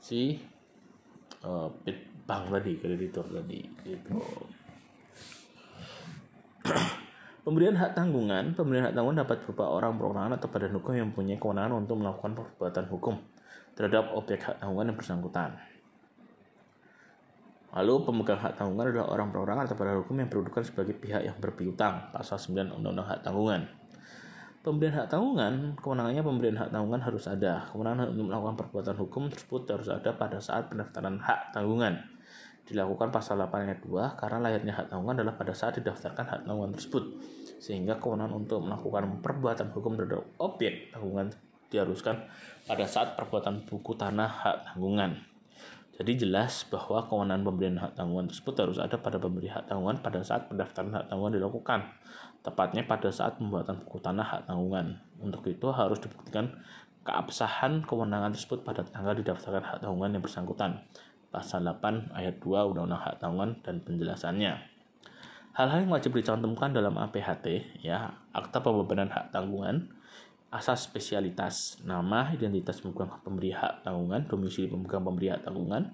si 0.00 0.40
uh, 1.44 1.68
bank 2.26 2.44
tadi 2.50 2.72
kreditor 2.80 3.28
tadi 3.28 3.60
gitu 3.84 4.16
Pemberian 7.46 7.78
hak 7.78 7.94
tanggungan, 7.94 8.58
pemberian 8.58 8.90
hak 8.90 8.98
tanggungan 8.98 9.22
dapat 9.22 9.38
berupa 9.46 9.70
orang 9.70 9.94
perorangan 9.94 10.34
atau 10.34 10.50
badan 10.50 10.74
hukum 10.82 10.98
yang 10.98 11.14
mempunyai 11.14 11.38
kewenangan 11.38 11.78
untuk 11.78 12.02
melakukan 12.02 12.34
perbuatan 12.34 12.90
hukum 12.90 13.14
terhadap 13.78 14.10
objek 14.18 14.42
hak 14.42 14.58
tanggungan 14.58 14.90
yang 14.90 14.98
bersangkutan. 14.98 15.54
Lalu 17.76 18.08
pemegang 18.08 18.40
hak 18.40 18.56
tanggungan 18.56 18.88
adalah 18.88 19.12
orang 19.12 19.28
perorangan 19.28 19.68
atau 19.68 19.76
badan 19.76 20.00
hukum 20.00 20.16
yang 20.16 20.32
berkedudukan 20.32 20.64
sebagai 20.64 20.96
pihak 20.96 21.28
yang 21.28 21.36
berpiutang, 21.36 22.08
pasal 22.08 22.40
9 22.40 22.72
Undang-Undang 22.72 23.04
Hak 23.04 23.20
Tanggungan. 23.20 23.68
Pemberian 24.66 24.98
hak 24.98 25.06
tanggungan, 25.12 25.78
kewenangannya 25.78 26.26
pemberian 26.26 26.58
hak 26.58 26.74
tanggungan 26.74 26.98
harus 26.98 27.30
ada. 27.30 27.70
Kewenangan 27.70 28.10
untuk 28.10 28.26
melakukan 28.26 28.56
perbuatan 28.58 28.96
hukum 28.98 29.30
tersebut 29.30 29.62
harus 29.70 29.86
ada 29.86 30.10
pada 30.16 30.42
saat 30.42 30.66
pendaftaran 30.66 31.22
hak 31.22 31.54
tanggungan. 31.54 32.02
Dilakukan 32.66 33.14
pasal 33.14 33.38
8 33.38 33.62
ayat 33.62 33.78
2 33.86 34.18
karena 34.18 34.38
lahirnya 34.42 34.74
hak 34.74 34.90
tanggungan 34.90 35.22
adalah 35.22 35.38
pada 35.38 35.54
saat 35.54 35.78
didaftarkan 35.78 36.26
hak 36.26 36.40
tanggungan 36.50 36.74
tersebut. 36.74 37.04
Sehingga 37.62 38.02
kewenangan 38.02 38.34
untuk 38.34 38.58
melakukan 38.64 39.22
perbuatan 39.22 39.70
hukum 39.70 39.94
terhadap 39.94 40.26
objek 40.42 40.90
tanggungan 40.90 41.30
diharuskan 41.70 42.26
pada 42.66 42.90
saat 42.90 43.14
perbuatan 43.14 43.70
buku 43.70 43.94
tanah 43.94 44.26
hak 44.26 44.56
tanggungan. 44.72 45.35
Jadi 45.96 46.28
jelas 46.28 46.68
bahwa 46.68 47.00
kewenangan 47.08 47.42
pemberian 47.48 47.80
hak 47.80 47.96
tanggungan 47.96 48.28
tersebut 48.28 48.54
harus 48.60 48.76
ada 48.76 49.00
pada 49.00 49.16
pemberi 49.16 49.48
hak 49.48 49.64
tanggungan 49.64 49.96
pada 50.04 50.20
saat 50.20 50.44
pendaftaran 50.44 50.92
hak 50.92 51.08
tanggungan 51.08 51.40
dilakukan, 51.40 51.88
tepatnya 52.44 52.84
pada 52.84 53.08
saat 53.08 53.40
pembuatan 53.40 53.80
buku 53.80 54.04
tanah 54.04 54.24
hak 54.28 54.42
tanggungan. 54.44 55.00
Untuk 55.16 55.48
itu 55.48 55.72
harus 55.72 55.96
dibuktikan 55.96 56.52
keabsahan 57.00 57.80
kewenangan 57.88 58.36
tersebut 58.36 58.60
pada 58.60 58.84
tanggal 58.84 59.16
didaftarkan 59.16 59.64
hak 59.64 59.78
tanggungan 59.80 60.20
yang 60.20 60.22
bersangkutan. 60.22 60.84
Pasal 61.32 61.64
8 61.64 62.12
ayat 62.12 62.38
2 62.44 62.70
Undang-Undang 62.72 63.02
Hak 63.02 63.16
Tanggungan 63.20 63.60
dan 63.60 63.82
penjelasannya. 63.82 64.56
Hal-hal 65.56 65.88
yang 65.88 65.92
wajib 65.92 66.12
dicantumkan 66.12 66.76
dalam 66.76 67.00
APHT 67.00 67.64
ya, 67.80 68.12
akta 68.36 68.60
pembebanan 68.60 69.08
hak 69.08 69.32
tanggungan, 69.32 69.88
asas 70.56 70.88
spesialitas, 70.88 71.84
nama, 71.84 72.32
identitas 72.32 72.80
pemegang 72.80 73.12
pemberi 73.20 73.52
hak 73.52 73.84
tanggungan, 73.84 74.24
domisili 74.24 74.72
pemegang 74.72 75.04
pemberi 75.04 75.28
hak 75.28 75.44
tanggungan, 75.44 75.92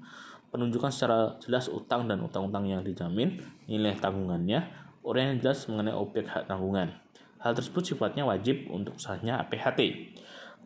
penunjukan 0.54 0.90
secara 0.94 1.34
jelas 1.42 1.66
utang 1.66 2.06
dan 2.06 2.22
utang-utang 2.22 2.70
yang 2.70 2.86
dijamin, 2.86 3.42
nilai 3.66 3.98
tanggungannya, 3.98 4.62
orang 5.02 5.34
yang 5.34 5.38
jelas 5.42 5.66
mengenai 5.66 5.98
objek 5.98 6.30
hak 6.30 6.46
tanggungan. 6.46 6.94
Hal 7.42 7.58
tersebut 7.58 7.82
sifatnya 7.82 8.22
wajib 8.22 8.70
untuk 8.70 9.02
sahnya 9.02 9.42
APHT. 9.42 10.14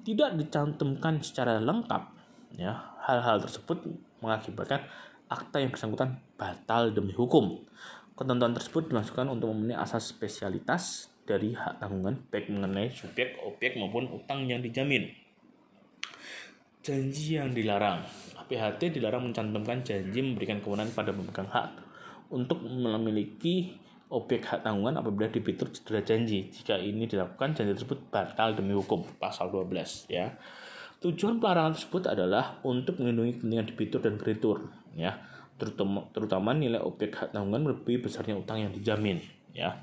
Tidak 0.05 0.31
dicantumkan 0.37 1.25
secara 1.25 1.57
lengkap, 1.57 2.03
ya 2.61 2.77
hal-hal 3.01 3.41
tersebut 3.41 3.81
mengakibatkan 4.21 4.85
akta 5.33 5.59
yang 5.59 5.73
bersangkutan 5.73 6.21
batal 6.37 6.93
demi 6.93 7.17
hukum. 7.17 7.65
Ketentuan 8.13 8.53
tersebut 8.53 8.93
dimasukkan 8.93 9.29
untuk 9.33 9.53
memenuhi 9.57 9.77
asas 9.77 10.09
spesialitas 10.09 11.16
dari 11.27 11.53
hak 11.53 11.83
tanggungan 11.83 12.31
baik 12.31 12.49
mengenai 12.49 12.89
subjek, 12.95 13.37
objek 13.43 13.75
maupun 13.77 14.07
utang 14.15 14.47
yang 14.47 14.63
dijamin. 14.63 15.11
Janji 16.87 17.37
yang 17.37 17.51
dilarang. 17.51 18.07
APHT 18.39 18.95
dilarang 18.95 19.29
mencantumkan 19.29 19.83
janji 19.83 20.23
memberikan 20.23 20.63
kewenangan 20.63 20.95
pada 20.95 21.11
pemegang 21.11 21.51
hak 21.51 21.69
untuk 22.31 22.63
memiliki 22.63 23.75
objek 24.07 24.47
hak 24.47 24.63
tanggungan 24.63 25.03
apabila 25.03 25.27
debitur 25.27 25.67
cedera 25.75 26.07
janji. 26.07 26.47
Jika 26.47 26.79
ini 26.79 27.11
dilakukan, 27.11 27.59
janji 27.59 27.75
tersebut 27.75 28.07
batal 28.09 28.55
demi 28.55 28.71
hukum. 28.79 29.03
Pasal 29.19 29.51
12 29.51 30.07
ya. 30.07 30.39
Tujuan 31.03 31.43
pelarangan 31.43 31.77
tersebut 31.77 32.09
adalah 32.09 32.63
untuk 32.65 33.03
melindungi 33.03 33.37
kepentingan 33.37 33.67
debitur 33.69 34.01
dan 34.01 34.15
kreditur 34.17 34.59
ya, 34.97 35.21
terutama 35.61 36.09
terutama 36.17 36.57
nilai 36.57 36.81
objek 36.81 37.13
hak 37.13 37.37
tanggungan 37.37 37.69
lebih 37.69 38.01
besarnya 38.01 38.33
utang 38.33 38.65
yang 38.65 38.73
dijamin 38.73 39.21
ya. 39.53 39.77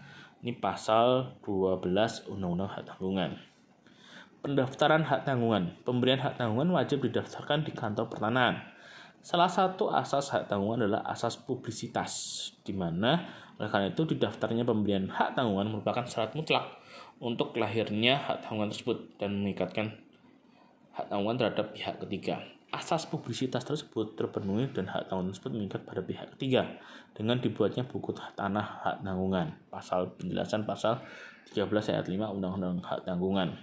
Ini 0.44 0.60
pasal 0.60 1.40
12 1.48 2.28
Undang-Undang 2.28 2.68
Hak 2.76 2.84
Tanggungan. 2.84 3.40
Pendaftaran 4.44 5.08
hak 5.08 5.24
tanggungan. 5.24 5.72
Pemberian 5.88 6.20
hak 6.20 6.36
tanggungan 6.36 6.68
wajib 6.76 7.00
didaftarkan 7.00 7.64
di 7.64 7.72
kantor 7.72 8.12
pertanahan. 8.12 8.60
Salah 9.24 9.48
satu 9.48 9.88
asas 9.88 10.36
hak 10.36 10.52
tanggungan 10.52 10.84
adalah 10.84 11.08
asas 11.08 11.40
publisitas, 11.40 12.12
di 12.68 12.76
mana 12.76 13.24
oleh 13.56 13.72
karena 13.72 13.96
itu 13.96 14.04
didaftarnya 14.04 14.68
pemberian 14.68 15.08
hak 15.08 15.32
tanggungan 15.32 15.72
merupakan 15.72 16.04
syarat 16.04 16.36
mutlak 16.36 16.76
untuk 17.24 17.56
lahirnya 17.56 18.20
hak 18.20 18.44
tanggungan 18.44 18.68
tersebut 18.76 19.16
dan 19.16 19.40
mengikatkan 19.40 19.96
hak 20.92 21.08
tanggungan 21.08 21.40
terhadap 21.40 21.72
pihak 21.72 22.04
ketiga 22.04 22.44
asas 22.74 23.06
publisitas 23.06 23.62
tersebut 23.62 24.18
terpenuhi 24.18 24.66
dan 24.74 24.90
hak 24.90 25.06
tanggungan 25.06 25.30
tersebut 25.30 25.54
mengikat 25.54 25.82
pada 25.86 26.02
pihak 26.02 26.34
ketiga 26.34 26.66
dengan 27.14 27.38
dibuatnya 27.38 27.86
buku 27.86 28.18
tanah 28.34 28.66
hak 28.82 28.98
tanggungan 29.06 29.54
pasal 29.70 30.10
penjelasan 30.18 30.66
pasal 30.66 30.98
13 31.54 31.70
ayat 31.94 32.10
5 32.10 32.34
Undang-Undang 32.34 32.82
Hak 32.82 33.06
Tanggungan. 33.06 33.54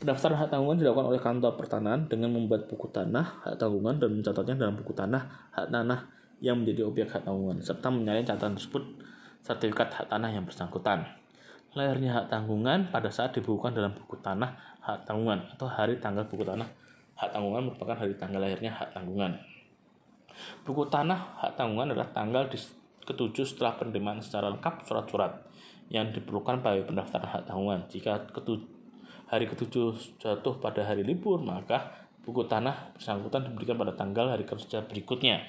Pendaftaran 0.00 0.40
hak 0.40 0.48
tanggungan 0.48 0.80
dilakukan 0.80 1.12
oleh 1.12 1.20
kantor 1.20 1.60
pertanahan 1.60 2.08
dengan 2.08 2.32
membuat 2.32 2.64
buku 2.72 2.88
tanah 2.88 3.44
hak 3.44 3.60
tanggungan 3.60 4.00
dan 4.00 4.16
mencatatnya 4.16 4.56
dalam 4.56 4.74
buku 4.80 4.96
tanah 4.96 5.52
hak 5.52 5.68
tanah 5.68 6.08
yang 6.40 6.56
menjadi 6.56 6.88
objek 6.88 7.12
hak 7.12 7.28
tanggungan 7.28 7.60
serta 7.60 7.92
menyalin 7.92 8.24
catatan 8.24 8.56
tersebut 8.56 8.80
sertifikat 9.44 9.92
hak 9.92 10.08
tanah 10.08 10.32
yang 10.32 10.48
bersangkutan. 10.48 11.04
Lahirnya 11.76 12.16
hak 12.16 12.32
tanggungan 12.32 12.88
pada 12.88 13.12
saat 13.12 13.36
dibukukan 13.36 13.76
dalam 13.76 13.92
buku 13.92 14.16
tanah 14.24 14.80
hak 14.80 15.04
tanggungan 15.04 15.44
atau 15.52 15.68
hari 15.68 16.00
tanggal 16.00 16.24
buku 16.24 16.48
tanah 16.48 16.79
hak 17.20 17.36
tanggungan 17.36 17.68
merupakan 17.68 17.96
hari 18.00 18.16
tanggal 18.16 18.40
lahirnya 18.40 18.72
hak 18.72 18.96
tanggungan. 18.96 19.36
Buku 20.64 20.88
tanah 20.88 21.36
hak 21.44 21.60
tanggungan 21.60 21.92
adalah 21.92 22.08
tanggal 22.16 22.48
ketujuh 23.04 23.44
setelah 23.44 23.76
penerimaan 23.76 24.24
secara 24.24 24.48
lengkap 24.48 24.88
surat-surat 24.88 25.44
yang 25.92 26.08
diperlukan 26.16 26.64
pada 26.64 26.80
pendaftaran 26.80 27.28
hak 27.28 27.42
tanggungan. 27.44 27.84
Jika 27.92 28.24
hari 29.28 29.44
ketujuh 29.46 30.16
jatuh 30.16 30.54
pada 30.64 30.80
hari 30.86 31.04
libur, 31.04 31.44
maka 31.44 32.08
buku 32.24 32.48
tanah 32.48 32.96
bersangkutan 32.96 33.52
diberikan 33.52 33.76
pada 33.76 33.92
tanggal 33.92 34.32
hari 34.32 34.48
kerja 34.48 34.80
berikutnya. 34.88 35.44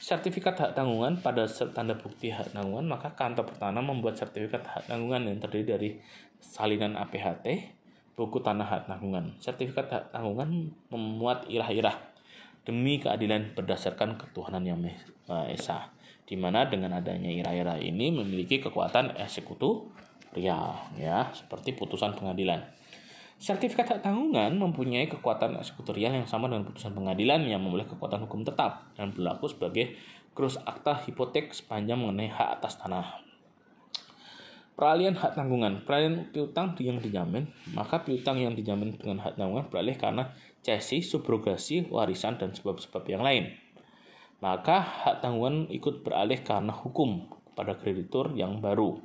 Sertifikat 0.00 0.56
hak 0.56 0.72
tanggungan 0.72 1.20
pada 1.20 1.44
tanda 1.76 1.92
bukti 1.92 2.32
hak 2.32 2.56
tanggungan, 2.56 2.88
maka 2.88 3.12
kantor 3.12 3.52
pertanahan 3.52 3.84
membuat 3.84 4.16
sertifikat 4.16 4.64
hak 4.64 4.88
tanggungan 4.88 5.28
yang 5.28 5.36
terdiri 5.36 5.66
dari 5.76 5.90
salinan 6.40 6.96
APHT, 6.96 7.76
buku 8.20 8.44
tanah 8.44 8.68
hak 8.68 8.82
tanggungan. 8.84 9.32
Sertifikat 9.40 9.88
hak 9.88 10.04
tanggungan 10.12 10.76
memuat 10.92 11.48
irah-irah 11.48 11.96
demi 12.68 13.00
keadilan 13.00 13.56
berdasarkan 13.56 14.20
ketuhanan 14.20 14.60
yang 14.60 14.76
Maha 14.76 15.48
Esa. 15.48 15.88
Di 16.28 16.36
mana 16.36 16.68
dengan 16.68 16.92
adanya 17.00 17.32
irah-irah 17.32 17.80
ini 17.80 18.12
memiliki 18.12 18.60
kekuatan 18.60 19.16
eksekutorial 19.16 21.00
ya, 21.00 21.32
seperti 21.32 21.72
putusan 21.72 22.12
pengadilan. 22.12 22.60
Sertifikat 23.40 23.88
hak 23.88 24.00
tanggungan 24.04 24.52
mempunyai 24.52 25.08
kekuatan 25.08 25.56
eksekutorial 25.56 26.12
yang 26.12 26.28
sama 26.28 26.52
dengan 26.52 26.68
putusan 26.68 26.92
pengadilan 26.92 27.40
yang 27.48 27.64
memiliki 27.64 27.96
kekuatan 27.96 28.28
hukum 28.28 28.44
tetap 28.44 28.92
dan 29.00 29.16
berlaku 29.16 29.48
sebagai 29.48 29.96
krus 30.36 30.60
akta 30.60 31.08
hipotek 31.08 31.56
sepanjang 31.56 31.96
mengenai 31.96 32.28
hak 32.28 32.60
atas 32.60 32.76
tanah. 32.76 33.19
Peralihan 34.80 35.12
hak 35.12 35.36
tanggungan, 35.36 35.84
peralihan 35.84 36.24
piutang 36.32 36.72
yang 36.80 36.96
dijamin, 37.04 37.52
maka 37.76 38.00
piutang 38.00 38.40
yang 38.40 38.56
dijamin 38.56 38.96
dengan 38.96 39.20
hak 39.20 39.36
tanggungan 39.36 39.68
beralih 39.68 39.92
karena 40.00 40.32
cesi, 40.64 41.04
subrogasi, 41.04 41.92
warisan, 41.92 42.40
dan 42.40 42.56
sebab-sebab 42.56 43.04
yang 43.04 43.20
lain. 43.20 43.52
Maka 44.40 44.80
hak 44.80 45.20
tanggungan 45.20 45.68
ikut 45.68 46.00
beralih 46.00 46.40
karena 46.40 46.72
hukum 46.72 47.28
pada 47.52 47.76
kreditur 47.76 48.32
yang 48.32 48.64
baru. 48.64 48.96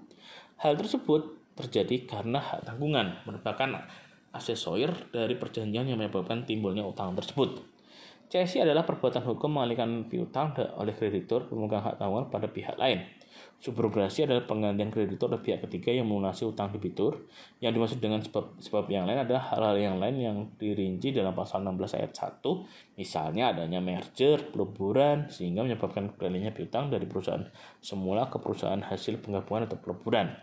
Hal 0.64 0.80
tersebut 0.80 1.44
terjadi 1.60 2.08
karena 2.08 2.40
hak 2.40 2.72
tanggungan 2.72 3.28
merupakan 3.28 3.84
asesoir 4.32 4.96
dari 5.12 5.36
perjanjian 5.36 5.92
yang 5.92 6.00
menyebabkan 6.00 6.48
timbulnya 6.48 6.88
utang 6.88 7.20
tersebut. 7.20 7.68
Cesi 8.32 8.64
adalah 8.64 8.88
perbuatan 8.88 9.28
hukum 9.28 9.60
mengalihkan 9.60 10.08
piutang 10.08 10.56
oleh 10.80 10.96
kreditur 10.96 11.52
pemegang 11.52 11.84
hak 11.84 12.00
tanggungan 12.00 12.32
pada 12.32 12.48
pihak 12.48 12.80
lain 12.80 13.25
Subrogasi 13.66 14.30
adalah 14.30 14.46
penggantian 14.46 14.94
kreditur 14.94 15.34
oleh 15.34 15.42
pihak 15.42 15.66
ketiga 15.66 15.90
yang 15.90 16.06
melunasi 16.06 16.46
utang 16.46 16.70
debitur. 16.70 17.26
Yang 17.58 17.72
dimaksud 17.74 17.98
dengan 17.98 18.22
sebab, 18.22 18.62
sebab 18.62 18.86
yang 18.94 19.10
lain 19.10 19.26
adalah 19.26 19.42
hal-hal 19.50 19.74
yang 19.82 19.98
lain 19.98 20.16
yang 20.22 20.38
dirinci 20.62 21.10
dalam 21.10 21.34
pasal 21.34 21.66
16 21.66 21.98
ayat 21.98 22.14
1. 22.14 22.46
Misalnya 22.94 23.58
adanya 23.58 23.82
merger, 23.82 24.54
peleburan, 24.54 25.34
sehingga 25.34 25.66
menyebabkan 25.66 26.14
beralihnya 26.14 26.54
piutang 26.54 26.94
dari 26.94 27.10
perusahaan 27.10 27.42
semula 27.82 28.30
ke 28.30 28.38
perusahaan 28.38 28.86
hasil 28.86 29.18
penggabungan 29.26 29.66
atau 29.66 29.82
peleburan. 29.82 30.38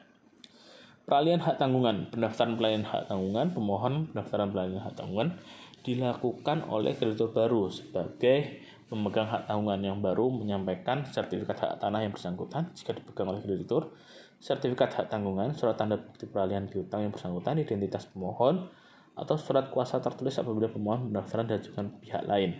Peralihan 1.06 1.46
hak 1.46 1.62
tanggungan, 1.62 2.10
pendaftaran 2.10 2.58
peralihan 2.58 2.90
hak 2.90 3.06
tanggungan, 3.06 3.54
pemohon 3.54 4.10
pendaftaran 4.10 4.50
peralihan 4.50 4.82
hak 4.82 4.98
tanggungan 4.98 5.38
dilakukan 5.82 6.66
oleh 6.70 6.94
kreditur 6.94 7.34
baru 7.34 7.66
sebagai 7.70 8.62
pemegang 8.92 9.24
hak 9.24 9.48
tanggungan 9.48 9.80
yang 9.80 10.04
baru 10.04 10.28
menyampaikan 10.28 11.08
sertifikat 11.08 11.56
hak 11.56 11.80
tanah 11.80 12.04
yang 12.04 12.12
bersangkutan 12.12 12.68
jika 12.76 12.92
dipegang 12.92 13.32
oleh 13.32 13.40
kreditur, 13.40 13.96
sertifikat 14.36 14.92
hak 14.92 15.08
tanggungan, 15.08 15.56
surat 15.56 15.80
tanda 15.80 15.96
bukti 15.96 16.28
peralihan 16.28 16.68
piutang 16.68 17.08
yang 17.08 17.08
bersangkutan, 17.08 17.56
identitas 17.56 18.04
pemohon, 18.12 18.68
atau 19.16 19.40
surat 19.40 19.72
kuasa 19.72 19.96
tertulis 20.04 20.36
apabila 20.36 20.68
pemohon 20.68 21.08
pendaftaran 21.08 21.48
diajukan 21.48 21.88
pihak 22.04 22.28
lain. 22.28 22.52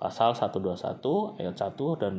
Pasal 0.00 0.32
121 0.32 1.44
ayat 1.44 1.56
1 1.60 2.00
dan 2.00 2.14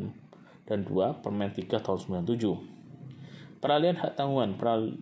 dan 0.69 0.79
2 0.85 1.25
Permen 1.25 1.49
3 1.49 1.81
tahun 1.81 2.25
97. 2.29 3.57
Peralihan 3.57 3.97
hak 3.97 4.13
tanggungan, 4.13 4.53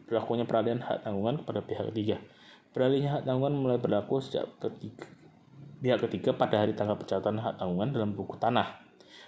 berlakunya 0.07 0.47
peralihan 0.47 0.79
hak 0.79 1.03
tanggungan 1.03 1.43
kepada 1.43 1.59
pihak 1.59 1.91
ketiga. 1.91 2.23
Peralihan 2.71 3.19
hak 3.19 3.23
tanggungan 3.27 3.55
mulai 3.59 3.79
berlaku 3.83 4.23
sejak 4.23 4.47
ketiga, 4.63 5.11
pihak 5.85 6.01
ketiga 6.09 6.33
pada 6.33 6.65
hari 6.65 6.73
tanggal 6.73 6.97
pencatatan 6.97 7.37
hak 7.37 7.61
tanggungan 7.61 7.93
dalam 7.93 8.17
buku 8.17 8.41
tanah 8.41 8.81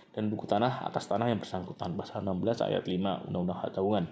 dan 0.10 0.34
buku 0.34 0.50
tanah 0.50 0.90
atas 0.90 1.06
tanah 1.06 1.30
yang 1.30 1.38
bersangkutan 1.38 1.94
pasal 1.94 2.26
16 2.26 2.66
ayat 2.66 2.82
5 2.90 3.30
Undang-Undang 3.30 3.60
Hak 3.62 3.78
Tanggungan. 3.78 4.10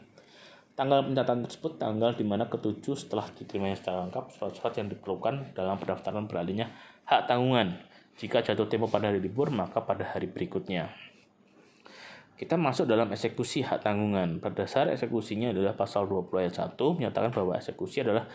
Tanggal 0.77 1.09
pencatatan 1.09 1.41
tersebut 1.49 1.81
tanggal 1.81 2.13
di 2.13 2.21
mana 2.21 2.45
ketujuh 2.45 2.93
setelah 2.93 3.25
diterimanya 3.33 3.73
secara 3.73 4.05
lengkap 4.05 4.29
surat-surat 4.29 4.77
yang 4.77 4.93
diperlukan 4.93 5.57
dalam 5.57 5.81
pendaftaran 5.81 6.29
beralihnya 6.29 6.69
hak 7.09 7.25
tanggungan. 7.25 7.81
Jika 8.21 8.45
jatuh 8.45 8.69
tempo 8.69 8.85
pada 8.93 9.09
hari 9.09 9.17
libur, 9.17 9.49
maka 9.49 9.81
pada 9.81 10.05
hari 10.05 10.29
berikutnya. 10.29 10.93
Kita 12.37 12.61
masuk 12.61 12.85
dalam 12.85 13.09
eksekusi 13.09 13.65
hak 13.65 13.81
tanggungan. 13.81 14.37
Pada 14.37 14.69
dasar 14.69 14.85
eksekusinya 14.93 15.49
adalah 15.49 15.73
pasal 15.73 16.05
20 16.05 16.29
ayat 16.45 16.53
1 16.53 16.77
menyatakan 16.77 17.33
bahwa 17.33 17.57
eksekusi 17.57 18.05
adalah 18.05 18.29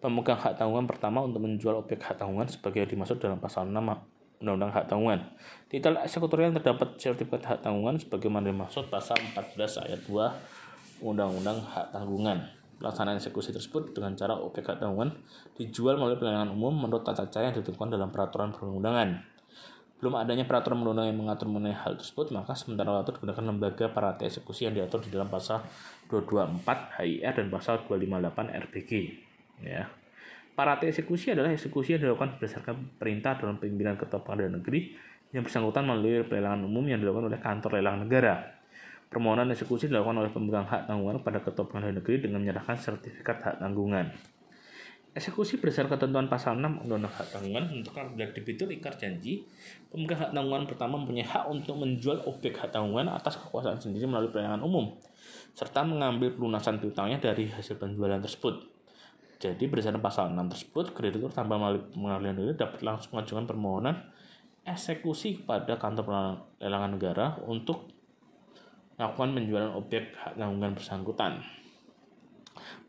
pemegang 0.00 0.40
hak 0.40 0.56
tanggungan 0.56 0.88
pertama 0.88 1.20
untuk 1.20 1.44
menjual 1.44 1.76
objek 1.84 2.00
hak 2.00 2.16
tanggungan 2.16 2.48
sebagai 2.48 2.88
dimaksud 2.88 3.20
dalam 3.20 3.36
pasal 3.36 3.68
6 3.68 3.76
Undang-Undang 4.40 4.72
Hak 4.72 4.88
Tanggungan. 4.88 5.20
Titel 5.68 6.00
eksekutorial 6.00 6.56
terdapat 6.56 6.96
sertifikat 6.96 7.44
hak 7.44 7.58
tanggungan 7.60 8.00
sebagaimana 8.00 8.48
dimaksud 8.48 8.88
pasal 8.88 9.20
14 9.36 9.84
ayat 9.84 10.00
2 10.08 11.04
Undang-Undang 11.04 11.60
Hak 11.60 11.92
Tanggungan. 11.92 12.48
Pelaksanaan 12.80 13.20
eksekusi 13.20 13.52
tersebut 13.52 13.92
dengan 13.92 14.16
cara 14.16 14.32
objek 14.40 14.64
hak 14.64 14.80
tanggungan 14.80 15.12
dijual 15.60 16.00
melalui 16.00 16.16
pelelangan 16.16 16.56
umum 16.56 16.72
menurut 16.72 17.04
tata 17.04 17.28
cara 17.28 17.52
yang 17.52 17.60
ditentukan 17.60 17.92
dalam 17.92 18.08
peraturan 18.08 18.56
perundang-undangan. 18.56 19.20
Belum 20.00 20.16
adanya 20.16 20.48
peraturan 20.48 20.80
undang 20.80 21.12
yang 21.12 21.20
mengatur 21.20 21.52
mengenai 21.52 21.76
hal 21.76 22.00
tersebut, 22.00 22.32
maka 22.32 22.56
sementara 22.56 22.88
waktu 22.96 23.20
digunakan 23.20 23.44
lembaga 23.44 23.92
parate 23.92 24.32
eksekusi 24.32 24.64
yang 24.64 24.72
diatur 24.72 25.04
di 25.04 25.12
dalam 25.12 25.28
pasal 25.28 25.60
224 26.08 26.64
HIR 26.96 27.32
dan 27.36 27.46
pasal 27.52 27.84
258 27.84 28.48
RBG. 28.48 28.92
Ya. 29.60 29.88
Parate 30.56 30.92
eksekusi 30.92 31.32
adalah 31.32 31.54
eksekusi 31.54 31.96
yang 31.96 32.04
dilakukan 32.04 32.36
berdasarkan 32.36 33.00
perintah 33.00 33.38
dalam 33.38 33.56
pimpinan 33.56 33.96
ketua 33.96 34.20
pengadilan 34.20 34.60
negeri 34.60 34.92
yang 35.30 35.46
bersangkutan 35.46 35.86
melalui 35.86 36.26
pelelangan 36.26 36.66
umum 36.66 36.84
yang 36.84 37.00
dilakukan 37.00 37.30
oleh 37.30 37.40
kantor 37.40 37.80
lelang 37.80 38.02
negara. 38.04 38.60
Permohonan 39.10 39.50
eksekusi 39.50 39.90
dilakukan 39.90 40.22
oleh 40.22 40.30
pemegang 40.30 40.66
hak 40.66 40.86
tanggungan 40.86 41.22
pada 41.22 41.42
ketua 41.42 41.66
pengadilan 41.66 42.02
negeri 42.02 42.16
dengan 42.28 42.44
menyerahkan 42.46 42.78
sertifikat 42.78 43.42
hak 43.42 43.54
tanggungan. 43.58 44.10
Eksekusi 45.10 45.58
berdasarkan 45.58 45.98
ketentuan 45.98 46.30
pasal 46.30 46.54
6 46.54 46.86
Undang-Undang 46.86 47.10
Hak 47.10 47.34
Tanggungan 47.34 47.66
menentukan 47.66 48.14
bila 48.14 48.30
debitur 48.30 48.70
ingkar 48.70 48.94
janji, 48.94 49.42
pemegang 49.90 50.22
hak 50.22 50.30
tanggungan 50.30 50.70
pertama 50.70 51.02
mempunyai 51.02 51.26
hak 51.26 51.50
untuk 51.50 51.82
menjual 51.82 52.22
objek 52.30 52.54
hak 52.54 52.70
tanggungan 52.70 53.10
atas 53.10 53.34
kekuasaan 53.42 53.74
sendiri 53.74 54.06
melalui 54.06 54.30
pelelangan 54.30 54.62
umum, 54.62 54.94
serta 55.50 55.82
mengambil 55.82 56.30
pelunasan 56.38 56.78
piutangnya 56.78 57.18
dari 57.18 57.50
hasil 57.50 57.82
penjualan 57.82 58.22
tersebut. 58.22 58.69
Jadi 59.40 59.64
berdasarkan 59.72 60.04
pasal 60.04 60.36
6 60.36 60.52
tersebut, 60.52 60.92
kreditur 60.92 61.32
tanpa 61.32 61.56
pengadilan 61.56 62.36
negeri 62.36 62.60
dapat 62.60 62.84
langsung 62.84 63.16
mengajukan 63.16 63.48
permohonan 63.48 63.96
eksekusi 64.68 65.40
kepada 65.40 65.80
kantor 65.80 66.04
pelelangan 66.60 66.90
negara 66.92 67.26
untuk 67.48 67.88
melakukan 69.00 69.32
penjualan 69.32 69.72
objek 69.72 70.12
hak 70.12 70.36
tanggungan 70.36 70.76
bersangkutan. 70.76 71.40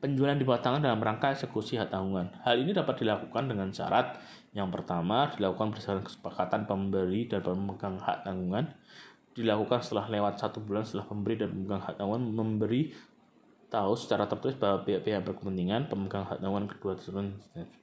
Penjualan 0.03 0.35
di 0.35 0.43
bawah 0.43 0.59
tangan 0.59 0.83
dalam 0.83 0.99
rangka 0.99 1.31
eksekusi 1.31 1.79
hak 1.79 1.87
tanggungan. 1.87 2.35
Hal 2.43 2.59
ini 2.59 2.75
dapat 2.75 2.99
dilakukan 2.99 3.47
dengan 3.47 3.71
syarat 3.71 4.19
yang 4.51 4.67
pertama 4.67 5.31
dilakukan 5.31 5.71
berdasarkan 5.71 6.03
kesepakatan 6.03 6.67
pemberi 6.67 7.31
dan 7.31 7.39
pemegang 7.39 7.95
hak 7.95 8.27
tanggungan 8.27 8.67
dilakukan 9.31 9.79
setelah 9.79 10.11
lewat 10.11 10.35
satu 10.35 10.59
bulan 10.59 10.83
setelah 10.83 11.07
pemberi 11.07 11.39
dan 11.39 11.55
pemegang 11.55 11.79
hak 11.79 11.95
tanggungan 11.95 12.27
memberi 12.35 12.91
tahu 13.71 13.95
secara 13.95 14.27
tertulis 14.27 14.59
bahwa 14.59 14.83
pihak-pihak 14.83 15.23
berkepentingan 15.23 15.87
pemegang 15.87 16.27
hak 16.27 16.43
tanggungan 16.43 16.67
kedua 16.67 16.99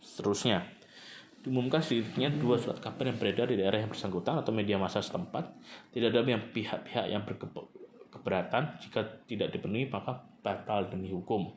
seterusnya 0.05 0.79
diumumkan 1.43 1.79
sedikitnya 1.79 2.35
dua 2.35 2.59
surat 2.59 2.83
kabar 2.83 3.07
yang 3.07 3.19
beredar 3.19 3.47
di 3.47 3.57
daerah 3.57 3.79
yang 3.79 3.91
bersangkutan 3.91 4.43
atau 4.43 4.51
media 4.51 4.77
massa 4.77 4.99
setempat. 4.99 5.49
Tidak 5.95 6.11
ada 6.11 6.27
yang 6.27 6.51
pihak-pihak 6.51 7.07
yang 7.09 7.23
berkeberatan 7.23 8.77
jika 8.83 9.07
tidak 9.31 9.55
dipenuhi 9.55 9.87
maka 9.87 10.29
batal 10.43 10.91
demi 10.91 11.09
hukum. 11.09 11.55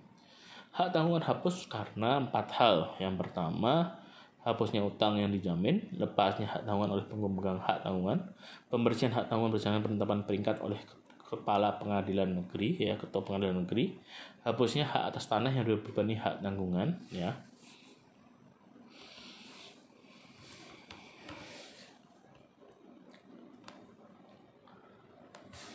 Hak 0.72 0.96
tanggungan 0.96 1.26
hapus 1.26 1.68
karena 1.68 2.24
empat 2.24 2.48
hal. 2.56 2.96
Yang 3.04 3.28
pertama, 3.28 4.00
hapusnya 4.48 4.80
utang 4.86 5.20
yang 5.20 5.34
dijamin, 5.34 5.84
lepasnya 6.00 6.48
hak 6.48 6.64
tanggungan 6.64 6.96
oleh 6.96 7.06
pemegang 7.12 7.60
hak 7.60 7.84
tanggungan, 7.84 8.32
pembersihan 8.72 9.12
hak 9.12 9.28
tanggungan 9.28 9.52
berdasarkan 9.52 9.84
penetapan 9.84 10.24
peringkat 10.24 10.64
oleh 10.64 10.80
kepala 11.32 11.80
pengadilan 11.80 12.44
negeri 12.44 12.76
ya 12.76 13.00
ketua 13.00 13.24
pengadilan 13.24 13.64
negeri 13.64 13.96
hapusnya 14.44 14.84
hak 14.84 15.16
atas 15.16 15.32
tanah 15.32 15.56
yang 15.56 15.64
dibebani 15.64 16.20
hak 16.20 16.44
tanggungan 16.44 17.00
ya 17.08 17.32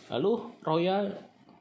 Lalu 0.07 0.39
roya 0.63 1.03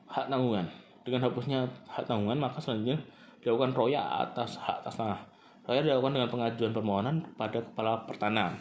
hak 0.06 0.30
tanggungan. 0.30 0.66
Dengan 1.02 1.26
hapusnya 1.26 1.66
hak 1.90 2.06
tanggungan 2.06 2.38
maka 2.38 2.62
selanjutnya 2.62 2.98
dilakukan 3.42 3.74
roya 3.74 4.02
atas 4.22 4.58
hak 4.58 4.86
atas 4.86 4.98
tanah. 4.98 5.20
Roya 5.66 5.82
dilakukan 5.82 6.14
dengan 6.14 6.30
pengajuan 6.30 6.70
permohonan 6.70 7.16
pada 7.34 7.58
kepala 7.58 8.06
pertanahan. 8.06 8.54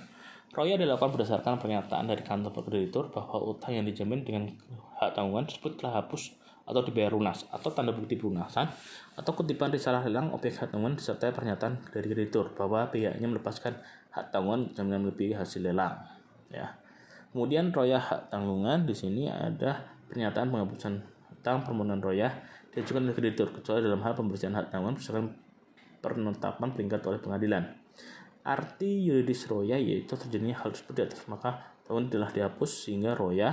Roya 0.54 0.78
dilakukan 0.78 1.13
berdasarkan 1.13 1.62
pernyataan 1.62 2.10
dari 2.10 2.26
kantor 2.26 2.65
kreditur 2.65 3.13
bahwa 3.13 3.45
utang 3.45 3.78
yang 3.78 3.86
dijamin 3.86 4.26
dengan 4.26 4.50
hak 4.99 5.15
tanggungan 5.15 5.45
tersebut 5.47 5.79
telah 5.79 6.03
hapus 6.03 6.36
atau 6.65 6.81
dibayar 6.81 7.13
lunas 7.13 7.45
atau 7.53 7.69
tanda 7.69 7.93
bukti 7.93 8.17
pelunasan 8.17 8.65
atau 9.13 9.31
kutipan 9.38 9.69
risalah 9.69 10.01
lelang 10.01 10.34
objek 10.34 10.58
hak 10.58 10.73
tanggungan 10.73 10.97
disertai 10.97 11.29
pernyataan 11.29 11.77
dari 11.93 12.08
kreditur 12.10 12.58
bahwa 12.58 12.89
pihaknya 12.89 13.29
melepaskan 13.29 13.77
hak 14.10 14.34
tanggungan 14.34 14.73
jaminan 14.73 15.05
melebihi 15.05 15.38
hasil 15.38 15.62
lelang 15.62 15.93
ya 16.49 16.73
Kemudian 17.36 17.67
royah 17.75 17.99
hak 17.99 18.31
tanggungan 18.31 18.88
di 18.88 18.95
sini 18.95 19.27
ada 19.27 19.84
pernyataan 20.08 20.55
penghapusan 20.55 21.03
hutang 21.27 21.67
permohonan 21.67 21.99
royah 21.99 22.31
diajukan 22.71 23.03
oleh 23.03 23.12
kreditur 23.12 23.51
kecuali 23.51 23.84
dalam 23.84 23.99
hal 24.08 24.15
pembersihan 24.15 24.55
hak 24.55 24.71
tanggungan 24.71 24.95
berdasarkan 24.95 25.36
penetapan 25.99 26.71
peringkat 26.71 27.03
oleh 27.03 27.19
pengadilan. 27.19 27.75
Arti 28.39 29.03
yuridis 29.03 29.51
royah 29.51 29.75
yaitu 29.75 30.15
terjadinya 30.15 30.63
hal 30.63 30.71
tersebut 30.71 30.95
di 30.95 31.03
atas 31.12 31.27
maka 31.27 31.75
tanggungan 31.84 32.08
telah 32.08 32.31
dihapus 32.31 32.88
sehingga 32.88 33.12
royah 33.19 33.51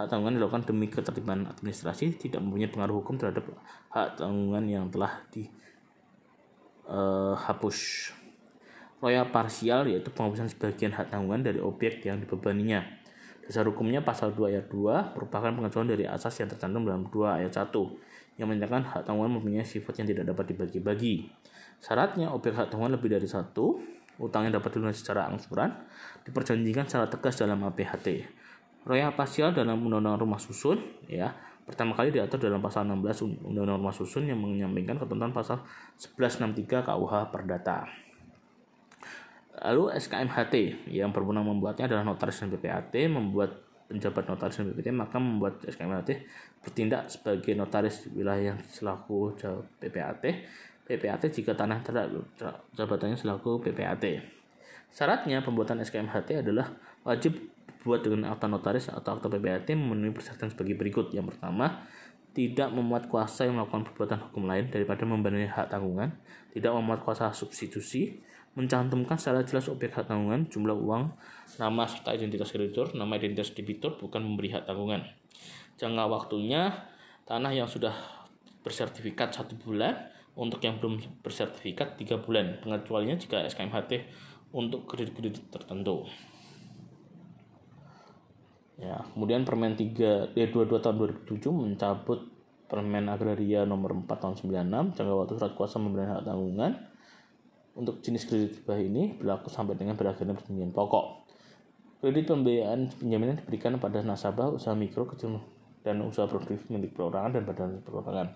hak 0.00 0.08
tanggungan 0.08 0.40
dilakukan 0.40 0.64
demi 0.64 0.88
ketertiban 0.88 1.44
administrasi 1.44 2.16
tidak 2.16 2.40
mempunyai 2.40 2.72
pengaruh 2.72 3.04
hukum 3.04 3.20
terhadap 3.20 3.44
hak 3.92 4.16
tanggungan 4.16 4.64
yang 4.64 4.88
telah 4.88 5.20
dihapus. 6.88 7.78
Uh, 8.16 8.16
royah 9.04 9.28
parsial 9.28 9.84
yaitu 9.88 10.08
penghapusan 10.08 10.48
sebagian 10.48 10.96
hak 10.96 11.12
tanggungan 11.12 11.44
dari 11.44 11.60
objek 11.60 12.00
yang 12.04 12.16
dibebaninya 12.16 13.00
Dasar 13.50 13.66
hukumnya 13.66 13.98
pasal 13.98 14.30
2 14.30 14.46
ayat 14.46 14.70
2 14.70 15.18
merupakan 15.18 15.50
pengecualian 15.50 15.90
dari 15.90 16.06
asas 16.06 16.38
yang 16.38 16.46
tercantum 16.46 16.86
dalam 16.86 17.10
2 17.10 17.42
ayat 17.42 17.50
1 17.50 17.74
yang 18.38 18.46
menyatakan 18.46 18.86
hak 18.86 19.02
tanggungan 19.02 19.42
mempunyai 19.42 19.66
sifat 19.66 19.98
yang 19.98 20.06
tidak 20.14 20.30
dapat 20.30 20.54
dibagi-bagi. 20.54 21.26
Syaratnya 21.82 22.30
objek 22.30 22.54
hak 22.54 22.70
tanggungan 22.70 22.94
lebih 22.94 23.10
dari 23.10 23.26
satu, 23.26 23.82
utang 24.22 24.46
yang 24.46 24.54
dapat 24.54 24.78
dilunasi 24.78 25.02
secara 25.02 25.26
angsuran, 25.26 25.74
diperjanjikan 26.22 26.86
secara 26.86 27.10
tegas 27.10 27.42
dalam 27.42 27.58
APHT. 27.66 28.22
Royal 28.88 29.12
pasial 29.12 29.52
dalam 29.52 29.80
Undang-Undang 29.80 30.24
Rumah 30.24 30.40
Susun, 30.40 30.80
ya, 31.04 31.36
pertama 31.68 31.92
kali 31.92 32.08
diatur 32.10 32.40
dalam 32.40 32.64
pasal 32.64 32.88
16 32.88 33.44
Undang-Undang 33.44 33.78
Rumah 33.80 33.94
Susun 33.94 34.24
yang 34.24 34.40
menyampaikan 34.40 34.96
ketentuan 34.96 35.32
pasal 35.36 35.60
1163 36.00 36.88
KUH 36.88 37.14
Perdata. 37.28 37.84
Lalu 39.60 39.92
SKMHT 40.00 40.88
yang 40.88 41.12
berwenang 41.12 41.44
membuatnya 41.44 41.84
adalah 41.84 42.06
notaris 42.06 42.40
dan 42.40 42.48
PPAT 42.48 42.96
membuat 43.12 43.60
penjabat 43.92 44.24
notaris 44.24 44.56
dan 44.56 44.72
PPAT 44.72 44.88
maka 44.96 45.20
membuat 45.20 45.60
SKMHT 45.66 46.10
bertindak 46.64 47.12
sebagai 47.12 47.52
notaris 47.52 48.08
wilayah 48.14 48.56
selaku 48.72 49.36
PPAT 49.82 50.24
PPAT 50.90 51.22
jika 51.30 51.54
tanah 51.54 51.84
jabatannya 52.74 53.14
selaku 53.14 53.62
PPAT. 53.62 54.18
Syaratnya 54.90 55.38
pembuatan 55.38 55.78
SKMHT 55.86 56.42
adalah 56.42 56.66
wajib 57.06 57.49
buat 57.80 58.04
dengan 58.04 58.32
akta 58.32 58.46
notaris 58.46 58.92
atau 58.92 59.16
akta 59.16 59.32
PPAT 59.32 59.72
memenuhi 59.72 60.12
persyaratan 60.12 60.52
sebagai 60.52 60.76
berikut. 60.76 61.12
Yang 61.12 61.34
pertama, 61.34 61.84
tidak 62.36 62.70
memuat 62.70 63.10
kuasa 63.10 63.48
yang 63.48 63.58
melakukan 63.58 63.88
perbuatan 63.90 64.18
hukum 64.30 64.46
lain 64.46 64.70
daripada 64.70 65.02
membenahi 65.02 65.50
hak 65.50 65.72
tanggungan, 65.72 66.14
tidak 66.54 66.72
memuat 66.76 67.02
kuasa 67.02 67.34
substitusi, 67.34 68.22
mencantumkan 68.54 69.18
secara 69.18 69.42
jelas 69.42 69.66
objek 69.66 69.96
hak 69.96 70.06
tanggungan, 70.06 70.46
jumlah 70.46 70.76
uang, 70.76 71.10
nama 71.58 71.82
serta 71.88 72.14
identitas 72.14 72.52
kreditur, 72.54 72.94
nama 72.94 73.18
identitas 73.18 73.50
debitur 73.56 73.98
bukan 73.98 74.22
memberi 74.22 74.54
hak 74.54 74.68
tanggungan. 74.68 75.02
Jangka 75.80 76.04
waktunya 76.06 76.86
tanah 77.26 77.50
yang 77.50 77.66
sudah 77.66 77.94
bersertifikat 78.62 79.32
satu 79.32 79.56
bulan, 79.56 79.96
untuk 80.38 80.62
yang 80.62 80.78
belum 80.78 81.00
bersertifikat 81.20 81.98
tiga 81.98 82.20
bulan. 82.20 82.62
Pengecualiannya 82.62 83.18
jika 83.18 83.42
SKMHT 83.44 84.06
untuk 84.54 84.86
kredit-kredit 84.86 85.50
tertentu. 85.50 86.06
Ya, 88.80 89.04
kemudian 89.12 89.44
Permen 89.44 89.76
3 89.76 90.32
D22 90.32 90.80
tahun 90.80 90.96
2007 91.28 91.52
mencabut 91.52 92.32
Permen 92.64 93.12
Agraria 93.12 93.68
nomor 93.68 93.92
4 93.92 94.08
tahun 94.08 94.34
96 94.40 94.96
jangka 94.96 95.12
waktu 95.12 95.32
surat 95.36 95.52
kuasa 95.52 95.76
memberi 95.76 96.08
hak 96.08 96.24
tanggungan 96.24 96.80
untuk 97.76 98.00
jenis 98.00 98.24
kredit 98.24 98.62
hibah 98.62 98.80
ini 98.80 99.20
berlaku 99.20 99.52
sampai 99.52 99.76
dengan 99.76 100.00
berakhirnya 100.00 100.32
perjanjian 100.32 100.72
pokok. 100.72 101.28
Kredit 102.00 102.32
pembiayaan 102.32 102.88
penjaminan 102.96 103.36
diberikan 103.44 103.76
pada 103.76 104.00
nasabah 104.00 104.48
usaha 104.48 104.72
mikro 104.72 105.04
kecil 105.04 105.44
dan 105.84 106.00
usaha 106.00 106.24
produktif 106.24 106.64
milik 106.72 106.96
perorangan 106.96 107.36
dan 107.36 107.42
badan 107.44 107.84
perorangan. 107.84 108.32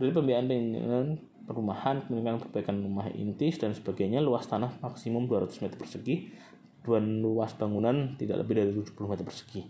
Kredit 0.00 0.14
pembiayaan 0.16 0.46
dengan 0.48 1.04
perumahan, 1.44 2.08
peningkatan 2.08 2.40
perbaikan 2.40 2.76
rumah 2.80 3.12
intis 3.12 3.60
dan 3.60 3.76
sebagainya 3.76 4.24
luas 4.24 4.48
tanah 4.48 4.80
maksimum 4.80 5.28
200 5.28 5.60
meter 5.60 5.76
persegi 5.76 6.32
dan 6.84 7.24
luas 7.24 7.56
bangunan 7.56 8.14
tidak 8.20 8.44
lebih 8.44 8.60
dari 8.60 8.70
70 8.76 8.92
meter 9.08 9.24
persegi. 9.24 9.64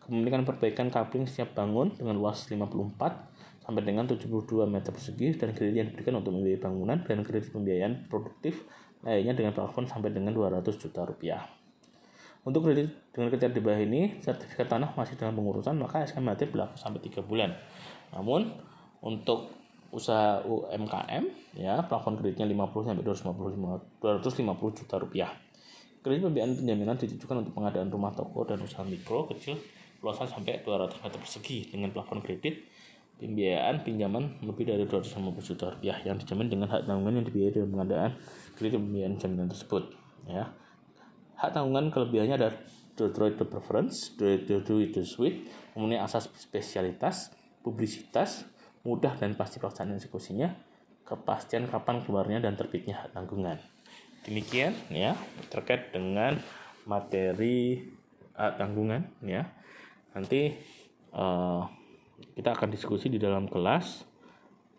Kepemilikan 0.00 0.42
perbaikan 0.48 0.88
kabling 0.88 1.28
siap 1.28 1.52
bangun 1.52 1.92
dengan 1.92 2.16
luas 2.16 2.48
54 2.48 3.60
sampai 3.66 3.82
dengan 3.82 4.06
72 4.06 4.64
meter 4.64 4.94
persegi 4.94 5.34
dan 5.34 5.50
kredit 5.50 5.74
yang 5.74 5.88
diberikan 5.90 6.22
untuk 6.22 6.32
membiayai 6.32 6.62
bangunan 6.62 7.02
dan 7.02 7.26
kredit 7.26 7.50
pembiayaan 7.50 8.06
produktif 8.06 8.62
lainnya 9.02 9.34
dengan 9.34 9.52
plafon 9.52 9.90
sampai 9.90 10.14
dengan 10.14 10.32
200 10.32 10.62
juta 10.78 11.02
rupiah. 11.02 11.42
Untuk 12.46 12.62
kredit 12.62 12.94
dengan 13.10 13.34
kriteria 13.34 13.50
di 13.50 13.58
bawah 13.58 13.82
ini, 13.82 14.22
sertifikat 14.22 14.70
tanah 14.70 14.94
masih 14.94 15.18
dalam 15.18 15.34
pengurusan, 15.34 15.74
maka 15.82 16.06
SKMHT 16.06 16.54
berlaku 16.54 16.78
sampai 16.78 17.02
3 17.02 17.26
bulan. 17.26 17.50
Namun, 18.14 18.54
untuk 19.02 19.50
usaha 19.90 20.46
UMKM, 20.46 21.26
ya 21.58 21.82
plafon 21.90 22.14
kreditnya 22.14 22.46
50 22.46 22.86
sampai 22.86 23.02
250, 23.02 23.98
250 23.98 24.78
juta 24.78 24.94
rupiah. 25.02 25.30
Kredit 26.06 26.22
pembiayaan 26.22 26.54
penjaminan 26.54 26.94
ditujukan 26.94 27.42
untuk 27.42 27.58
pengadaan 27.58 27.90
rumah 27.90 28.14
toko 28.14 28.46
dan 28.46 28.62
usaha 28.62 28.86
mikro 28.86 29.26
kecil 29.26 29.58
luasan 29.98 30.30
sampai 30.30 30.62
200 30.62 31.02
meter 31.02 31.18
persegi 31.18 31.66
dengan 31.66 31.90
plafon 31.90 32.22
kredit 32.22 32.62
pembiayaan 33.18 33.82
pinjaman 33.82 34.38
lebih 34.46 34.70
dari 34.70 34.86
250 34.86 35.34
juta 35.42 35.74
rupiah 35.74 35.98
yang 36.06 36.14
dijamin 36.14 36.46
dengan 36.46 36.70
hak 36.70 36.86
tanggungan 36.86 37.18
yang 37.18 37.26
dibiayai 37.26 37.58
dalam 37.58 37.74
pengadaan 37.74 38.10
kredit 38.54 38.78
pembiayaan 38.78 39.18
jaminan 39.18 39.48
tersebut 39.50 39.82
ya 40.30 40.54
hak 41.42 41.50
tanggungan 41.50 41.90
kelebihannya 41.90 42.38
ada 42.38 42.54
to 42.96 43.44
preference, 43.44 44.08
it 44.16 44.48
the 44.48 45.04
sweet, 45.04 45.44
kemudian 45.76 46.00
asas 46.00 46.32
spesialitas, 46.40 47.28
publisitas, 47.60 48.48
mudah 48.88 49.12
dan 49.20 49.36
pasti 49.36 49.60
pelaksanaan 49.60 50.00
eksekusinya, 50.00 50.56
kepastian 51.04 51.68
kapan 51.68 52.00
keluarnya 52.00 52.40
dan 52.40 52.56
terbitnya 52.56 53.04
hak 53.04 53.12
tanggungan. 53.12 53.60
Demikian 54.26 54.74
ya 54.90 55.14
terkait 55.54 55.94
dengan 55.94 56.34
materi 56.82 57.78
uh, 58.34 58.50
tanggungan 58.58 59.06
ya. 59.22 59.46
Nanti 60.18 60.50
uh, 61.14 61.62
kita 62.34 62.58
akan 62.58 62.74
diskusi 62.74 63.06
di 63.06 63.22
dalam 63.22 63.46
kelas 63.46 64.02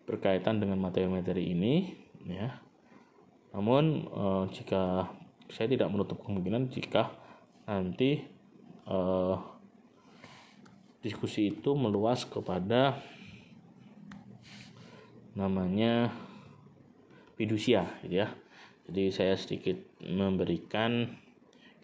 berkaitan 0.04 0.60
dengan 0.60 0.76
materi-materi 0.76 1.48
ini 1.56 1.96
ya. 2.28 2.60
Namun 3.56 4.04
uh, 4.12 4.44
jika 4.52 5.08
saya 5.48 5.72
tidak 5.72 5.88
menutup 5.88 6.20
kemungkinan 6.20 6.68
jika 6.68 7.08
nanti 7.64 8.20
uh, 8.84 9.40
diskusi 11.00 11.56
itu 11.56 11.72
meluas 11.72 12.28
kepada 12.28 13.00
namanya 15.32 16.12
fidusia 17.40 17.88
ya 18.04 18.28
jadi 18.88 19.12
saya 19.12 19.34
sedikit 19.36 19.76
memberikan 20.00 21.12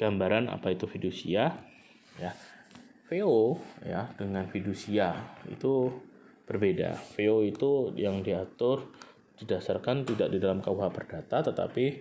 gambaran 0.00 0.48
apa 0.48 0.72
itu 0.72 0.88
fidusia 0.88 1.52
ya. 2.16 2.32
VO 3.04 3.60
ya 3.84 4.08
dengan 4.16 4.48
fidusia 4.48 5.12
itu 5.52 5.92
berbeda. 6.48 6.96
VO 7.14 7.44
itu 7.44 7.92
yang 8.00 8.24
diatur 8.24 8.88
didasarkan 9.36 10.08
tidak 10.08 10.32
di 10.32 10.40
dalam 10.40 10.64
KUH 10.64 10.88
Perdata 10.88 11.44
tetapi 11.44 12.00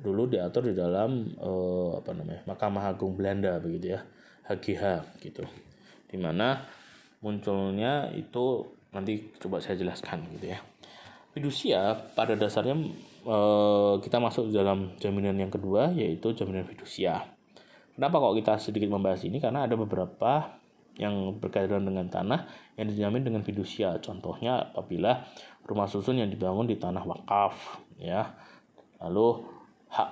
dulu 0.00 0.30
diatur 0.30 0.72
di 0.72 0.74
dalam 0.74 1.28
eh, 1.36 1.90
apa 2.00 2.10
namanya 2.16 2.42
Mahkamah 2.48 2.94
Agung 2.94 3.20
Belanda 3.20 3.60
begitu 3.60 3.98
ya 3.98 4.00
HGH 4.48 4.82
gitu 5.20 5.44
di 6.08 6.16
mana 6.16 6.64
munculnya 7.20 8.08
itu 8.16 8.64
nanti 8.94 9.34
coba 9.38 9.60
saya 9.60 9.76
jelaskan 9.76 10.24
gitu 10.38 10.50
ya 10.54 10.58
fidusia 11.34 11.94
pada 12.14 12.34
dasarnya 12.34 12.74
Eh, 13.20 13.94
kita 14.00 14.16
masuk 14.16 14.48
dalam 14.48 14.96
jaminan 14.96 15.36
yang 15.36 15.52
kedua 15.52 15.92
yaitu 15.92 16.32
jaminan 16.32 16.64
fidusia. 16.64 17.28
Kenapa 17.92 18.16
kok 18.16 18.32
kita 18.40 18.52
sedikit 18.56 18.88
membahas 18.88 19.20
ini? 19.28 19.36
Karena 19.36 19.68
ada 19.68 19.76
beberapa 19.76 20.56
yang 20.96 21.36
berkaitan 21.36 21.84
dengan 21.84 22.08
tanah 22.08 22.48
yang 22.80 22.88
dijamin 22.88 23.20
dengan 23.20 23.44
fidusia. 23.44 24.00
Contohnya 24.00 24.72
apabila 24.72 25.28
rumah 25.68 25.84
susun 25.84 26.16
yang 26.16 26.32
dibangun 26.32 26.64
di 26.64 26.80
tanah 26.80 27.04
wakaf, 27.04 27.84
ya. 28.00 28.32
Lalu 29.04 29.44
hak 29.92 30.10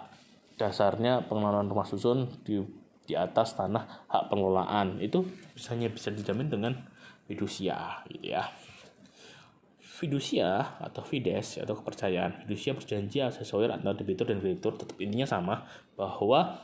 dasarnya 0.61 1.25
pengelolaan 1.25 1.73
rumah 1.73 1.89
susun 1.89 2.29
di 2.45 2.61
di 3.09 3.17
atas 3.17 3.57
tanah 3.57 4.05
hak 4.13 4.29
pengelolaan 4.29 5.01
itu 5.01 5.25
misalnya 5.57 5.89
bisa 5.89 6.13
dijamin 6.13 6.53
dengan 6.53 6.77
fidusia, 7.25 8.05
gitu 8.13 8.37
ya 8.37 8.45
fidusia 9.99 10.79
atau 10.79 11.03
fides 11.03 11.59
atau 11.59 11.75
kepercayaan. 11.75 12.47
Fidusia 12.47 12.71
perjanjian 12.79 13.35
aksesorir 13.35 13.67
antara 13.75 13.99
debitur 13.99 14.31
dan 14.31 14.39
kreditur. 14.39 14.79
Tetap 14.79 14.95
intinya 15.03 15.27
sama 15.27 15.67
bahwa 15.99 16.63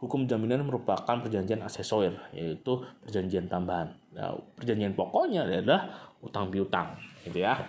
hukum 0.00 0.24
jaminan 0.24 0.64
merupakan 0.64 1.20
perjanjian 1.20 1.60
aksesorir 1.60 2.16
yaitu 2.32 2.80
perjanjian 3.04 3.44
tambahan. 3.52 3.92
Nah, 4.16 4.40
perjanjian 4.56 4.96
pokoknya 4.96 5.44
adalah 5.44 6.16
utang 6.24 6.48
piutang 6.48 6.96
gitu 7.28 7.44
ya. 7.44 7.60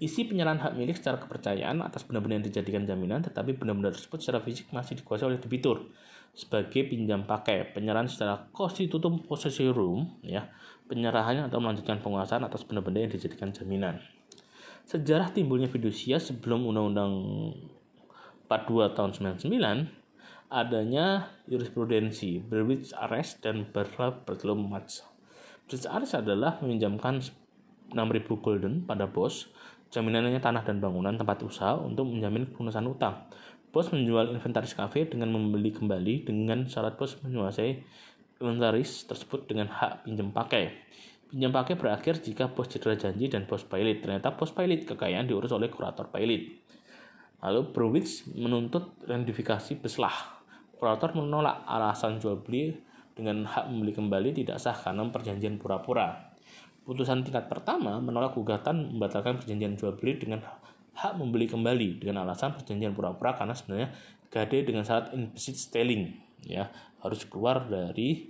Isi 0.00 0.24
penyerahan 0.24 0.62
hak 0.62 0.72
milik 0.78 0.96
secara 0.96 1.20
kepercayaan 1.20 1.82
atas 1.84 2.06
benda-benda 2.06 2.40
yang 2.40 2.46
dijadikan 2.46 2.86
jaminan 2.86 3.20
tetapi 3.26 3.58
benda-benda 3.58 3.90
tersebut 3.90 4.22
secara 4.22 4.40
fisik 4.40 4.70
masih 4.70 5.02
dikuasai 5.02 5.34
oleh 5.34 5.42
debitur. 5.42 5.90
Sebagai 6.30 6.86
pinjam 6.86 7.26
pakai 7.26 7.74
penyerahan 7.74 8.06
secara 8.06 8.48
constitutum 8.54 9.18
possessorum 9.26 10.22
ya 10.22 10.46
penyerahannya 10.90 11.46
atau 11.46 11.62
melanjutkan 11.62 12.02
penguasaan 12.02 12.42
atas 12.42 12.66
benda-benda 12.66 13.06
yang 13.06 13.14
dijadikan 13.14 13.54
jaminan. 13.54 14.02
Sejarah 14.82 15.30
timbulnya 15.30 15.70
fidusia 15.70 16.18
sebelum 16.18 16.66
Undang-Undang 16.66 17.12
42 18.50 18.98
tahun 18.98 19.10
99 19.38 20.50
adanya 20.50 21.30
jurisprudensi 21.46 22.42
Berwich 22.42 22.90
Arrest 22.98 23.38
dan 23.46 23.70
Bertelum 23.70 24.66
Match. 24.66 25.06
Berwich 25.70 25.86
Arrest 25.86 26.18
adalah 26.18 26.58
meminjamkan 26.58 27.22
6000 27.94 27.94
golden 28.42 28.82
pada 28.82 29.06
bos, 29.06 29.46
jaminannya 29.94 30.42
tanah 30.42 30.66
dan 30.66 30.82
bangunan 30.82 31.14
tempat 31.14 31.46
usaha 31.46 31.78
untuk 31.78 32.10
menjamin 32.10 32.50
pelunasan 32.50 32.90
utang. 32.90 33.30
Bos 33.70 33.86
menjual 33.94 34.34
inventaris 34.34 34.74
kafe 34.74 35.06
dengan 35.06 35.30
membeli 35.30 35.70
kembali 35.70 36.26
dengan 36.26 36.66
syarat 36.66 36.98
bos 36.98 37.14
menguasai 37.22 37.86
inventaris 38.40 39.04
tersebut 39.04 39.44
dengan 39.44 39.68
hak 39.68 40.08
pinjam 40.08 40.32
pakai. 40.32 40.72
Pinjam 41.28 41.52
pakai 41.52 41.76
berakhir 41.76 42.18
jika 42.24 42.50
bos 42.50 42.66
cedera 42.66 42.96
janji 42.96 43.28
dan 43.28 43.44
bos 43.44 43.62
pilot. 43.62 44.00
Ternyata 44.00 44.34
bos 44.34 44.50
pilot 44.50 44.88
kekayaan 44.88 45.28
diurus 45.28 45.52
oleh 45.52 45.68
kurator 45.68 46.08
pilot. 46.08 46.58
Lalu 47.44 47.60
Browitz 47.70 48.26
menuntut 48.32 48.96
rendifikasi 49.04 49.76
beslah. 49.78 50.40
Kurator 50.74 51.12
menolak 51.12 51.68
alasan 51.68 52.16
jual 52.16 52.40
beli 52.40 52.72
dengan 53.12 53.44
hak 53.44 53.68
membeli 53.68 53.92
kembali 53.92 54.32
tidak 54.32 54.56
sah 54.56 54.72
karena 54.72 55.04
perjanjian 55.12 55.60
pura-pura. 55.60 56.32
Putusan 56.80 57.20
tingkat 57.20 57.52
pertama 57.52 58.00
menolak 58.00 58.32
gugatan 58.32 58.96
membatalkan 58.96 59.36
perjanjian 59.36 59.76
jual 59.76 60.00
beli 60.00 60.16
dengan 60.16 60.40
hak 60.96 61.12
membeli 61.20 61.44
kembali 61.44 62.00
dengan 62.00 62.24
alasan 62.24 62.56
perjanjian 62.56 62.96
pura-pura 62.96 63.36
karena 63.36 63.52
sebenarnya 63.52 63.92
gade 64.32 64.64
dengan 64.64 64.82
syarat 64.88 65.12
implicit 65.12 65.56
selling 65.60 66.29
ya 66.44 66.72
harus 67.00 67.24
keluar 67.28 67.68
dari 67.68 68.28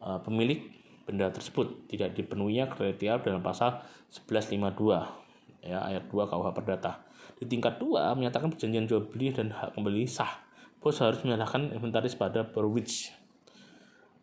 uh, 0.00 0.20
pemilik 0.24 0.64
benda 1.08 1.32
tersebut 1.32 1.88
tidak 1.88 2.12
dipenuhinya 2.12 2.68
kriteria 2.68 3.24
dalam 3.24 3.40
pasal 3.40 3.80
1152 4.12 5.64
ya 5.64 5.80
ayat 5.84 6.04
2 6.08 6.12
KUH 6.12 6.48
Perdata. 6.52 7.04
Di 7.38 7.48
tingkat 7.48 7.80
2 7.80 8.18
menyatakan 8.18 8.52
perjanjian 8.52 8.84
jual 8.84 9.08
beli 9.08 9.32
dan 9.32 9.54
hak 9.54 9.78
kembali 9.78 10.04
sah. 10.04 10.44
Bos 10.78 11.00
harus 11.02 11.24
menyerahkan 11.26 11.74
inventaris 11.74 12.14
pada 12.14 12.46
Berwich. 12.46 13.10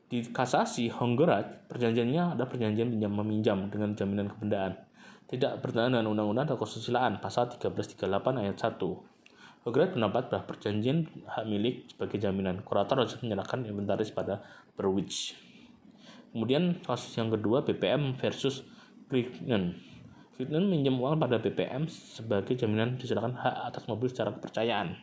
Di 0.06 0.24
kasasi 0.30 0.88
Honggerat, 0.94 1.68
perjanjiannya 1.68 2.38
ada 2.38 2.46
perjanjian 2.48 2.88
pinjam 2.94 3.12
meminjam 3.12 3.58
dengan 3.68 3.98
jaminan 3.98 4.32
kebendaan. 4.32 4.78
Tidak 5.26 5.60
bertentangan 5.60 6.00
dengan 6.00 6.08
undang-undang 6.14 6.46
atau 6.54 6.62
kesusilaan 6.62 7.18
pasal 7.18 7.50
1338 7.50 8.46
ayat 8.46 8.56
1 8.62 9.15
Hogret 9.66 9.98
pendapat 9.98 10.30
bahwa 10.30 10.46
perjanjian 10.46 11.10
hak 11.26 11.50
milik 11.50 11.90
sebagai 11.90 12.22
jaminan 12.22 12.62
kurator 12.62 13.02
harus 13.02 13.18
menyerahkan 13.26 13.66
inventaris 13.66 14.14
pada 14.14 14.46
Berwich. 14.78 15.34
Kemudian 16.30 16.86
kasus 16.86 17.10
yang 17.18 17.34
kedua 17.34 17.66
BPM 17.66 18.14
versus 18.14 18.62
Crichton. 19.10 19.74
Crichton 20.38 20.70
minjem 20.70 20.94
uang 20.94 21.18
pada 21.18 21.42
BPM 21.42 21.90
sebagai 21.90 22.54
jaminan 22.54 23.02
diserahkan 23.02 23.34
hak 23.34 23.56
atas 23.74 23.90
mobil 23.90 24.06
secara 24.06 24.38
kepercayaan. 24.38 25.02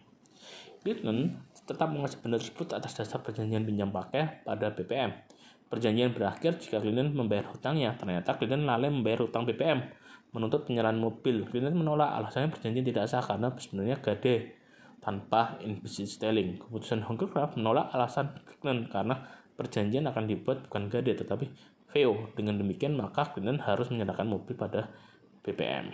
Crichton 0.86 1.42
tetap 1.66 1.90
mengasih 1.90 2.22
benda 2.22 2.38
tersebut 2.38 2.70
atas 2.70 2.94
dasar 2.94 3.18
perjanjian 3.18 3.66
pinjam 3.66 3.90
pakai 3.90 4.46
pada 4.46 4.70
BPM. 4.70 5.10
Perjanjian 5.72 6.12
berakhir 6.12 6.60
jika 6.60 6.84
Clinton 6.84 7.16
membayar 7.16 7.48
hutangnya. 7.48 7.96
Ternyata 7.96 8.36
Clinton 8.36 8.68
lalai 8.68 8.92
membayar 8.92 9.24
hutang 9.24 9.48
BPM 9.48 9.80
menuntut 10.36 10.68
penyerahan 10.68 11.00
mobil. 11.00 11.48
Clinton 11.48 11.72
menolak 11.72 12.12
alasannya 12.12 12.52
perjanjian 12.52 12.84
tidak 12.84 13.08
sah 13.08 13.24
karena 13.24 13.48
sebenarnya 13.56 13.96
gade 14.04 14.60
tanpa 15.00 15.56
implicit 15.64 16.12
styling. 16.12 16.60
Keputusan 16.60 17.00
Hongkong 17.08 17.56
menolak 17.56 17.88
alasan 17.88 18.36
Clinton 18.44 18.92
karena 18.92 19.24
perjanjian 19.56 20.04
akan 20.12 20.28
dibuat 20.28 20.68
bukan 20.68 20.92
gade 20.92 21.16
tetapi 21.16 21.48
VO. 21.88 22.36
Dengan 22.36 22.60
demikian 22.60 22.92
maka 22.92 23.32
Clinton 23.32 23.56
harus 23.64 23.88
menyerahkan 23.88 24.28
mobil 24.28 24.52
pada 24.52 24.92
BPM. 25.40 25.88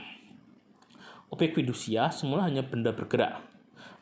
Objek 1.30 1.54
fidusia 1.54 2.10
semula 2.10 2.50
hanya 2.50 2.66
benda 2.66 2.90
bergerak. 2.90 3.46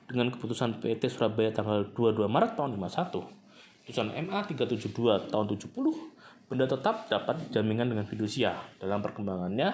Dengan 0.08 0.32
keputusan 0.32 0.80
PT 0.80 1.12
Surabaya 1.12 1.52
tanggal 1.52 1.92
22 1.92 2.30
Maret 2.30 2.56
tahun 2.56 2.78
51, 2.80 3.45
keputusan 3.86 4.18
MA 4.26 4.42
372 4.42 5.30
tahun 5.30 5.46
70, 5.46 6.50
benda 6.50 6.66
tetap 6.66 7.06
dapat 7.06 7.38
jaminan 7.54 7.86
dengan 7.86 8.02
fidusia. 8.02 8.58
Dalam 8.82 8.98
perkembangannya, 8.98 9.70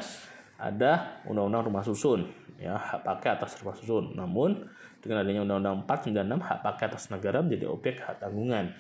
ada 0.61 1.25
undang-undang 1.25 1.72
rumah 1.72 1.81
susun 1.81 2.29
ya 2.61 2.77
hak 2.77 3.09
pakai 3.09 3.40
atas 3.40 3.57
rumah 3.64 3.72
susun. 3.72 4.12
Namun 4.12 4.68
dengan 5.01 5.25
adanya 5.25 5.42
Undang-Undang 5.48 5.88
496 5.88 6.44
hak 6.44 6.59
pakai 6.61 6.85
atas 6.92 7.05
negara 7.09 7.40
menjadi 7.40 7.66
objek 7.72 8.05
hak 8.05 8.20
tanggungan. 8.20 8.77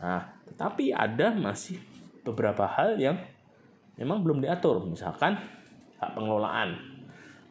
Nah, 0.00 0.32
tetapi 0.48 0.96
ada 0.96 1.36
masih 1.36 1.76
beberapa 2.24 2.64
hal 2.64 2.96
yang 2.96 3.20
memang 4.00 4.24
belum 4.24 4.40
diatur, 4.40 4.80
misalkan 4.88 5.36
hak 6.00 6.10
pengelolaan, 6.16 6.72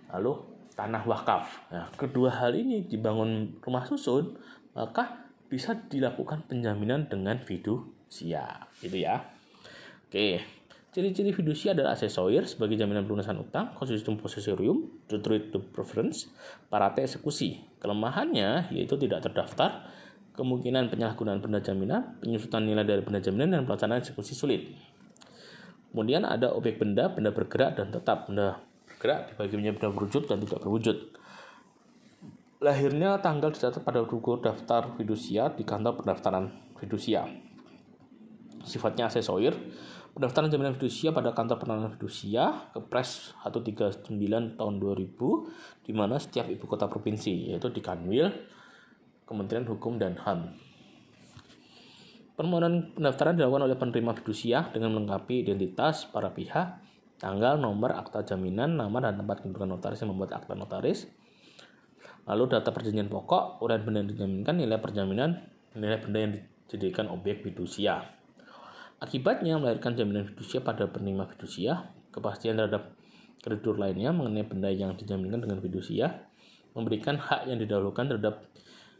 lalu 0.09 0.33
tanah 0.73 1.05
wakaf. 1.05 1.69
Nah, 1.69 1.93
kedua 1.93 2.33
hal 2.33 2.57
ini 2.57 2.89
dibangun 2.89 3.61
rumah 3.61 3.85
susun, 3.85 4.33
maka 4.73 5.28
bisa 5.49 5.73
dilakukan 5.75 6.45
penjaminan 6.45 7.09
dengan 7.09 7.41
fidusia, 7.41 8.69
gitu 8.79 9.01
ya. 9.01 9.25
Oke, 10.05 10.39
Ciri-ciri 10.89 11.29
fidusia 11.29 11.77
adalah 11.77 11.93
asesoir 11.93 12.49
sebagai 12.49 12.73
jaminan 12.73 13.05
pelunasan 13.05 13.37
utang, 13.37 13.77
konsistum 13.77 14.17
possessorium, 14.17 14.89
to 15.05 15.21
preference, 15.69 16.33
parate 16.65 17.05
eksekusi. 17.05 17.61
Kelemahannya 17.77 18.73
yaitu 18.73 18.97
tidak 18.97 19.21
terdaftar, 19.21 19.85
kemungkinan 20.33 20.89
penyalahgunaan 20.89 21.45
benda 21.45 21.61
jaminan, 21.61 22.17
penyusutan 22.17 22.65
nilai 22.65 22.89
dari 22.89 23.05
benda 23.05 23.21
jaminan, 23.21 23.53
dan 23.53 23.61
pelaksanaan 23.69 24.01
eksekusi 24.01 24.33
sulit. 24.33 24.73
Kemudian 25.93 26.25
ada 26.25 26.57
objek 26.57 26.81
benda, 26.81 27.13
benda 27.13 27.29
bergerak 27.37 27.77
dan 27.77 27.93
tetap. 27.93 28.25
Benda 28.25 28.57
bergerak 28.89 29.29
dibagi 29.29 29.61
menjadi 29.61 29.75
benda 29.77 29.89
berwujud 29.93 30.23
dan 30.25 30.37
tidak 30.41 30.59
berwujud. 30.65 30.97
Lahirnya 32.59 33.15
tanggal 33.23 33.55
dicatat 33.55 33.79
pada 33.87 34.03
buku 34.03 34.43
daftar 34.43 34.91
fidusia 34.99 35.47
di 35.55 35.63
kantor 35.63 36.03
pendaftaran 36.03 36.75
fidusia. 36.75 37.23
Sifatnya 38.67 39.07
asesoir, 39.07 39.55
pendaftaran 40.11 40.51
jaminan 40.51 40.75
fidusia 40.75 41.15
pada 41.15 41.31
kantor 41.31 41.63
penanganan 41.63 41.95
fidusia 41.95 42.67
Kepres 42.75 43.31
139 43.47 44.11
tahun 44.59 44.75
2000 44.75 45.87
di 45.87 45.91
mana 45.95 46.19
setiap 46.19 46.51
ibu 46.51 46.67
kota 46.67 46.91
provinsi 46.91 47.47
yaitu 47.55 47.71
di 47.71 47.79
Kanwil 47.79 48.27
Kementerian 49.23 49.63
Hukum 49.63 49.95
dan 49.95 50.19
HAM. 50.19 50.51
Permohonan 52.35 52.91
pendaftaran 52.91 53.39
dilakukan 53.39 53.71
oleh 53.71 53.79
penerima 53.79 54.11
fidusia 54.19 54.67
dengan 54.75 54.99
melengkapi 54.99 55.47
identitas 55.47 56.11
para 56.11 56.35
pihak, 56.35 56.75
tanggal, 57.23 57.55
nomor, 57.55 57.95
akta 57.95 58.27
jaminan, 58.27 58.75
nama 58.75 58.99
dan 58.99 59.15
tempat 59.15 59.47
kedudukan 59.47 59.79
notaris 59.79 60.03
yang 60.03 60.11
membuat 60.11 60.43
akta 60.43 60.59
notaris, 60.59 61.07
lalu 62.29 62.45
data 62.53 62.69
perjanjian 62.69 63.09
pokok, 63.09 63.57
uraian 63.65 63.81
benda 63.81 64.05
yang 64.05 64.09
dijaminkan, 64.13 64.53
nilai 64.53 64.77
perjaminan, 64.77 65.41
nilai 65.73 65.97
benda 65.97 66.19
yang 66.21 66.33
dijadikan 66.69 67.09
objek 67.09 67.41
fidusia. 67.41 68.05
Akibatnya 69.01 69.57
melahirkan 69.57 69.97
jaminan 69.97 70.29
fidusia 70.29 70.61
pada 70.61 70.85
penerima 70.85 71.25
fidusia, 71.33 71.89
kepastian 72.13 72.61
terhadap 72.61 72.93
kreditur 73.41 73.81
lainnya 73.81 74.13
mengenai 74.13 74.45
benda 74.45 74.69
yang 74.69 74.93
dijaminkan 74.93 75.41
dengan 75.41 75.57
fidusia, 75.57 76.29
memberikan 76.77 77.17
hak 77.17 77.49
yang 77.49 77.57
didahulukan 77.57 78.05
terhadap 78.05 78.45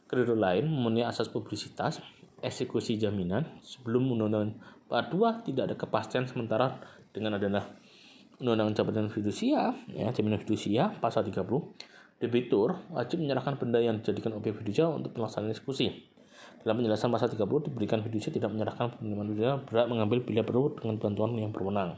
kreditur 0.09 0.39
lain 0.39 0.65
memenuhi 0.65 1.05
asas 1.05 1.29
publisitas, 1.29 2.01
eksekusi 2.41 2.97
jaminan 2.97 3.45
sebelum 3.61 4.09
undang-undang 4.15 4.57
42 4.89 5.53
tidak 5.53 5.63
ada 5.69 5.75
kepastian 5.77 6.25
sementara 6.25 6.81
dengan 7.13 7.37
adanya 7.37 7.67
undang-undang 8.39 8.73
jabatan 8.73 9.11
fidusia 9.11 9.75
ya 9.91 10.07
jaminan 10.15 10.39
fidusia 10.39 10.95
pasal 11.03 11.27
30 11.27 11.98
debitur 12.19 12.75
wajib 12.91 13.23
menyerahkan 13.23 13.55
benda 13.55 13.79
yang 13.79 14.03
dijadikan 14.03 14.35
objek 14.35 14.59
fidusia 14.59 14.91
untuk 14.91 15.15
pelaksanaan 15.15 15.55
eksekusi 15.55 16.11
dalam 16.59 16.83
penjelasan 16.83 17.07
pasal 17.07 17.31
30 17.31 17.71
diberikan 17.71 18.03
fidusia 18.03 18.35
tidak 18.35 18.51
menyerahkan 18.51 18.91
penerimaan 18.99 19.31
fidusia 19.31 19.51
berat 19.63 19.87
mengambil 19.87 20.19
bila 20.19 20.43
perlu 20.43 20.75
dengan 20.75 20.99
bantuan 20.99 21.31
yang 21.39 21.55
berwenang. 21.55 21.95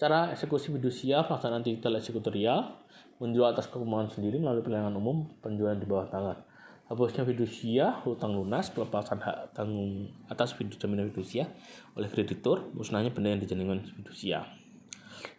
Cara 0.00 0.32
eksekusi 0.32 0.72
fidusia 0.72 1.20
pelaksanaan 1.28 1.60
digital 1.60 2.00
eksekutorial 2.00 2.72
menjual 3.20 3.52
atas 3.52 3.68
kemauan 3.68 4.08
sendiri 4.08 4.40
melalui 4.40 4.64
pelelangan 4.64 4.96
umum 4.96 5.28
penjualan 5.44 5.76
di 5.76 5.84
bawah 5.84 6.08
tangan. 6.08 6.40
Hapusnya 6.88 7.22
fidusia, 7.22 8.00
hutang 8.02 8.34
lunas, 8.34 8.72
pelepasan 8.72 9.20
hak 9.20 9.54
tanggung 9.54 10.08
atas 10.26 10.56
fidusia 10.56 10.88
jaminan 10.88 11.12
fidusia 11.12 11.46
oleh 11.94 12.08
kreditur, 12.08 12.66
musnahnya 12.72 13.12
benda 13.12 13.36
yang 13.36 13.44
dijaminkan 13.44 13.84
fidusia. 14.00 14.48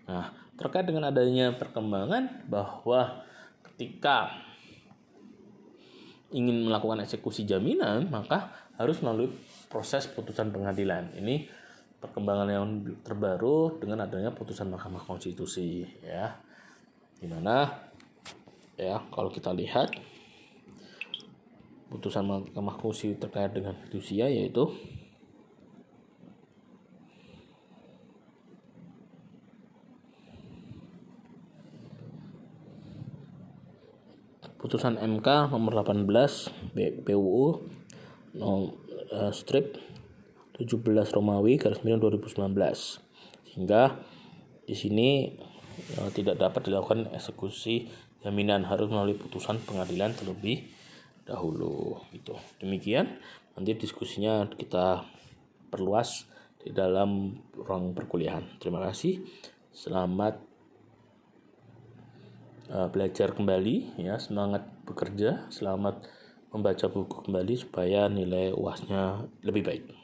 Nah, 0.06 0.30
terkait 0.56 0.86
dengan 0.86 1.10
adanya 1.10 1.58
perkembangan 1.58 2.46
bahwa 2.46 3.26
ketika 3.82 4.30
ingin 6.30 6.70
melakukan 6.70 7.02
eksekusi 7.02 7.50
jaminan, 7.50 8.14
maka 8.14 8.54
harus 8.78 9.02
melalui 9.02 9.34
proses 9.74 10.06
putusan 10.06 10.54
pengadilan. 10.54 11.10
Ini 11.18 11.50
perkembangan 11.98 12.46
yang 12.46 12.66
terbaru 13.02 13.82
dengan 13.82 14.06
adanya 14.06 14.30
putusan 14.38 14.70
Mahkamah 14.70 15.02
Konstitusi 15.02 15.82
ya. 16.06 16.30
Di 17.18 17.26
mana 17.26 17.74
ya 18.78 19.02
kalau 19.10 19.34
kita 19.34 19.50
lihat 19.50 19.98
putusan 21.90 22.22
Mahkamah 22.30 22.78
Konstitusi 22.78 23.18
terkait 23.18 23.50
dengan 23.50 23.74
fidusia 23.82 24.30
yaitu 24.30 24.70
putusan 34.62 35.02
MK 35.02 35.50
nomor 35.50 35.82
18 35.82 36.06
PUU 37.02 37.46
no, 38.38 38.78
uh, 39.10 39.34
strip 39.34 39.76
17 40.62 40.86
Romawi 41.18 41.58
garis 41.58 41.82
miring 41.82 41.98
2019 41.98 42.54
sehingga 43.50 43.98
di 44.70 44.78
sini 44.78 45.10
uh, 45.98 46.14
tidak 46.14 46.38
dapat 46.38 46.70
dilakukan 46.70 47.10
eksekusi 47.12 47.90
jaminan 48.22 48.70
harus 48.70 48.86
melalui 48.88 49.18
putusan 49.18 49.58
pengadilan 49.66 50.14
terlebih 50.14 50.70
dahulu 51.26 51.98
itu 52.14 52.38
demikian 52.62 53.18
nanti 53.58 53.74
diskusinya 53.74 54.46
kita 54.54 55.10
perluas 55.74 56.30
di 56.62 56.70
dalam 56.70 57.42
ruang 57.58 57.98
perkuliahan. 57.98 58.62
Terima 58.62 58.86
kasih. 58.86 59.26
Selamat 59.74 60.51
uh, 62.72 62.88
belajar 62.90 63.36
kembali 63.36 64.00
ya 64.00 64.18
semangat 64.18 64.66
bekerja 64.88 65.52
selamat 65.52 66.08
membaca 66.52 66.86
buku 66.92 67.28
kembali 67.28 67.54
supaya 67.60 68.08
nilai 68.08 68.56
uasnya 68.56 69.28
lebih 69.44 69.64
baik 69.64 70.01